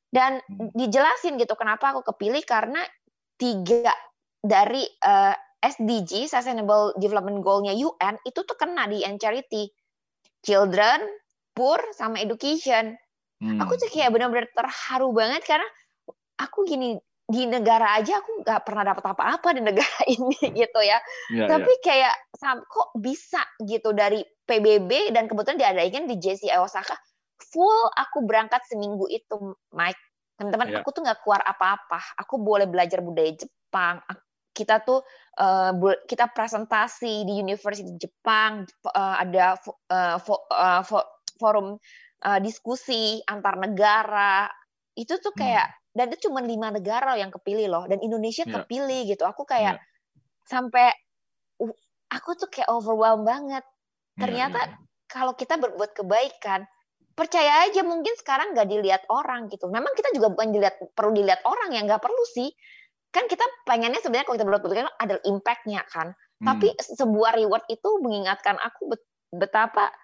Dan 0.08 0.38
hmm. 0.46 0.70
dijelasin 0.78 1.34
gitu 1.36 1.58
kenapa 1.58 1.90
aku 1.90 2.06
kepilih 2.14 2.46
karena 2.46 2.78
tiga 3.34 3.90
dari 4.38 4.86
uh, 5.02 5.34
eh, 5.34 5.36
SDG 5.64 6.30
Sustainable 6.30 6.94
Development 7.00 7.42
Goal-nya 7.42 7.74
UN 7.74 8.14
itu 8.22 8.46
tuh 8.46 8.54
kena 8.54 8.86
di 8.86 9.02
end 9.02 9.18
charity. 9.18 9.66
Children, 10.44 11.02
poor, 11.56 11.80
sama 11.96 12.22
education. 12.22 12.94
Hmm. 13.42 13.58
Aku 13.58 13.74
tuh 13.74 13.90
kayak 13.90 14.14
benar-benar 14.14 14.46
terharu 14.54 15.10
banget 15.10 15.42
karena 15.42 15.66
aku 16.38 16.62
gini 16.68 16.94
di 17.24 17.48
negara 17.48 17.96
aja 17.96 18.20
aku 18.20 18.44
nggak 18.44 18.62
pernah 18.68 18.84
dapat 18.92 19.04
apa-apa 19.16 19.48
di 19.56 19.62
negara 19.64 20.00
ini 20.14 20.36
gitu 20.52 20.80
ya. 20.84 21.00
ya 21.32 21.48
Tapi 21.48 21.72
ya. 21.72 21.80
kayak 21.80 22.14
kok 22.68 22.88
bisa 23.00 23.40
gitu 23.64 23.96
dari 23.96 24.20
PBB 24.44 25.16
dan 25.16 25.24
kebetulan 25.24 25.56
diadain 25.56 26.04
di 26.04 26.20
JCI 26.20 26.60
Osaka 26.60 26.92
full 27.40 27.88
aku 27.96 28.28
berangkat 28.28 28.60
seminggu 28.68 29.08
itu 29.08 29.56
Mike. 29.72 30.00
Teman-teman 30.34 30.68
ya. 30.68 30.82
aku 30.82 30.90
tuh 30.90 31.02
nggak 31.06 31.22
keluar 31.22 31.40
apa-apa. 31.46 32.02
Aku 32.20 32.42
boleh 32.42 32.66
belajar 32.66 33.00
budaya 33.00 33.32
Jepang. 33.32 34.02
Kita 34.54 34.82
tuh 34.82 35.02
uh, 35.38 35.72
kita 36.04 36.30
presentasi 36.30 37.24
di 37.26 37.40
University 37.40 37.94
Jepang 37.96 38.66
uh, 38.90 39.16
ada 39.18 39.58
uh, 39.90 40.18
fo, 40.18 40.44
uh, 40.50 40.82
fo, 40.82 41.22
forum 41.38 41.78
uh, 42.26 42.38
diskusi 42.42 43.22
antar 43.30 43.56
negara. 43.56 44.50
Itu 44.98 45.22
tuh 45.22 45.32
kayak 45.32 45.70
hmm 45.70 45.82
dan 45.94 46.10
itu 46.10 46.28
cuma 46.28 46.42
lima 46.42 46.74
negara 46.74 47.14
yang 47.14 47.30
kepilih 47.30 47.70
loh 47.70 47.84
dan 47.86 48.02
Indonesia 48.02 48.42
yeah. 48.44 48.54
kepilih 48.60 49.00
gitu 49.06 49.22
aku 49.24 49.46
kayak 49.46 49.78
yeah. 49.78 49.86
sampai 50.44 50.90
uh, 51.62 51.74
aku 52.10 52.34
tuh 52.34 52.50
kayak 52.50 52.66
overwhelmed 52.68 53.24
banget 53.24 53.64
iya, 53.64 54.18
ternyata 54.18 54.60
yeah, 54.60 54.74
yeah. 54.74 55.06
kalau 55.06 55.32
kita 55.38 55.54
berbuat 55.56 55.94
kebaikan 55.94 56.66
percaya 57.14 57.70
aja 57.70 57.86
mungkin 57.86 58.10
sekarang 58.18 58.58
nggak 58.58 58.66
dilihat 58.66 59.02
orang 59.06 59.46
gitu 59.46 59.70
memang 59.70 59.94
kita 59.94 60.10
juga 60.10 60.34
bukan 60.34 60.50
dilihat 60.50 60.82
perlu 60.98 61.14
dilihat 61.14 61.46
orang 61.46 61.70
yang 61.70 61.86
nggak 61.86 62.02
perlu 62.02 62.22
sih 62.34 62.50
kan 63.14 63.30
kita 63.30 63.46
pengennya 63.62 64.02
sebenarnya 64.02 64.26
kalau 64.26 64.36
kita 64.42 64.46
berbuat 64.50 64.62
kebaikan 64.66 64.90
ada 64.98 65.16
impactnya 65.22 65.86
kan 65.86 66.10
hmm. 66.10 66.46
tapi 66.50 66.74
sebuah 66.74 67.38
reward 67.38 67.62
itu 67.70 67.88
mengingatkan 68.02 68.58
aku 68.58 68.98
betapa 69.30 69.94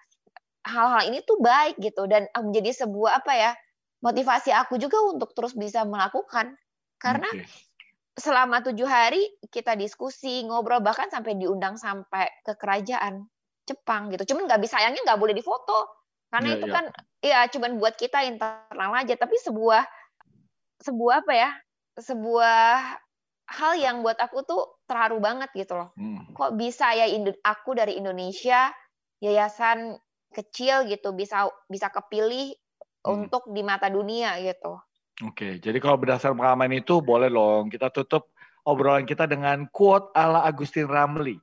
hal-hal 0.63 1.11
ini 1.11 1.19
tuh 1.27 1.35
baik 1.43 1.75
gitu 1.83 2.07
dan 2.07 2.31
menjadi 2.31 2.87
sebuah 2.87 3.19
apa 3.19 3.33
ya 3.35 3.51
motivasi 4.01 4.49
aku 4.51 4.81
juga 4.81 4.97
untuk 5.05 5.31
terus 5.37 5.53
bisa 5.53 5.85
melakukan 5.85 6.57
karena 6.97 7.29
okay. 7.29 7.45
selama 8.17 8.61
tujuh 8.65 8.85
hari 8.85 9.21
kita 9.53 9.77
diskusi 9.77 10.45
ngobrol 10.45 10.81
bahkan 10.81 11.09
sampai 11.09 11.37
diundang 11.37 11.77
sampai 11.77 12.29
ke 12.45 12.57
kerajaan 12.57 13.25
Jepang 13.65 14.09
gitu 14.09 14.33
cuman 14.33 14.49
nggak 14.49 14.61
bisa 14.61 14.81
sayangnya 14.81 15.05
nggak 15.05 15.21
boleh 15.21 15.37
difoto 15.37 16.01
karena 16.33 16.47
yeah, 16.53 16.57
itu 16.57 16.65
yeah. 16.67 16.75
kan 16.75 16.85
ya 17.21 17.39
cuman 17.53 17.71
buat 17.77 17.95
kita 17.95 18.25
internal 18.25 18.91
aja 18.97 19.13
tapi 19.15 19.37
sebuah 19.37 19.85
sebuah 20.81 21.15
apa 21.21 21.33
ya 21.37 21.49
sebuah 22.01 22.61
hal 23.51 23.73
yang 23.77 23.99
buat 24.01 24.17
aku 24.17 24.47
tuh 24.47 24.81
terharu 24.87 25.19
banget 25.21 25.51
gitu 25.53 25.77
loh 25.77 25.93
hmm. 25.93 26.33
kok 26.33 26.55
bisa 26.57 26.95
ya 26.95 27.05
aku 27.45 27.77
dari 27.77 27.99
Indonesia 27.99 28.71
yayasan 29.21 29.99
kecil 30.31 30.87
gitu 30.87 31.11
bisa 31.11 31.51
bisa 31.67 31.91
kepilih 31.91 32.55
hmm. 33.05 33.27
untuk 33.27 33.43
di 33.49 33.61
mata 33.61 33.89
dunia 33.89 34.37
gitu. 34.41 34.77
Oke, 35.21 35.61
jadi 35.61 35.77
kalau 35.77 36.01
berdasarkan 36.01 36.37
pengalaman 36.37 36.81
itu 36.81 36.97
boleh 36.97 37.29
loh 37.29 37.61
kita 37.69 37.93
tutup 37.93 38.33
obrolan 38.65 39.05
kita 39.05 39.29
dengan 39.29 39.69
quote 39.69 40.09
ala 40.17 40.41
Agustin 40.45 40.89
Ramli. 40.89 41.37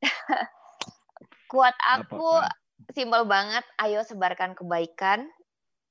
quote 1.52 1.80
aku 1.96 2.44
simpel 2.92 3.24
banget, 3.24 3.64
ayo 3.80 4.04
sebarkan 4.04 4.52
kebaikan 4.52 5.28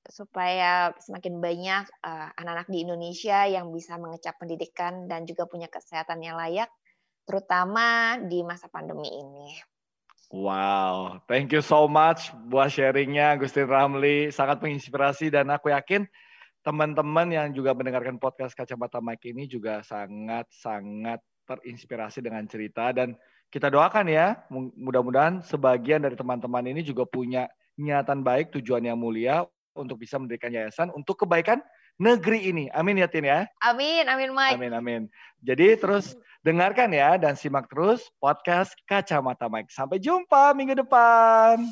supaya 0.10 0.90
semakin 0.98 1.38
banyak 1.38 1.86
eh, 1.86 2.30
anak-anak 2.42 2.70
di 2.70 2.82
Indonesia 2.82 3.46
yang 3.46 3.70
bisa 3.70 3.98
mengecap 4.02 4.38
pendidikan 4.42 5.06
dan 5.06 5.26
juga 5.30 5.46
punya 5.46 5.70
kesehatan 5.70 6.22
yang 6.22 6.38
layak. 6.38 6.70
terutama 7.30 8.18
di 8.26 8.42
masa 8.42 8.74
pandemi 8.74 9.06
ini. 9.06 9.54
Wow, 10.30 11.26
thank 11.26 11.50
you 11.50 11.66
so 11.66 11.90
much 11.90 12.30
buat 12.54 12.70
sharingnya 12.70 13.34
Agustin 13.34 13.66
Ramli, 13.66 14.30
sangat 14.30 14.62
menginspirasi 14.62 15.34
dan 15.34 15.50
aku 15.50 15.74
yakin 15.74 16.06
teman-teman 16.62 17.34
yang 17.34 17.50
juga 17.50 17.74
mendengarkan 17.74 18.22
podcast 18.22 18.54
Kacamata 18.54 19.02
Mike 19.02 19.26
ini 19.26 19.50
juga 19.50 19.82
sangat-sangat 19.82 21.18
terinspirasi 21.50 22.22
dengan 22.22 22.46
cerita 22.46 22.94
dan 22.94 23.18
kita 23.50 23.74
doakan 23.74 24.06
ya, 24.06 24.38
mudah-mudahan 24.54 25.42
sebagian 25.42 26.06
dari 26.06 26.14
teman-teman 26.14 26.62
ini 26.70 26.86
juga 26.86 27.10
punya 27.10 27.50
niatan 27.82 28.22
baik, 28.22 28.54
tujuan 28.54 28.86
yang 28.86 29.02
mulia 29.02 29.50
untuk 29.74 29.98
bisa 29.98 30.22
mendirikan 30.22 30.54
yayasan 30.54 30.94
untuk 30.94 31.26
kebaikan 31.26 31.58
negeri 31.98 32.54
ini. 32.54 32.70
Amin 32.70 33.02
ya 33.02 33.10
Tin 33.10 33.26
ya. 33.26 33.50
Amin, 33.66 34.06
amin 34.06 34.30
Mike. 34.30 34.62
Amin, 34.62 34.74
amin. 34.78 35.02
Jadi 35.42 35.74
terus 35.82 36.14
dengarkan 36.40 36.96
ya 36.96 37.20
dan 37.20 37.36
simak 37.36 37.68
terus 37.68 38.08
podcast 38.24 38.72
Kacamata 38.88 39.52
Mike. 39.52 39.72
Sampai 39.72 40.00
jumpa 40.00 40.56
minggu 40.56 40.80
depan. 40.80 41.68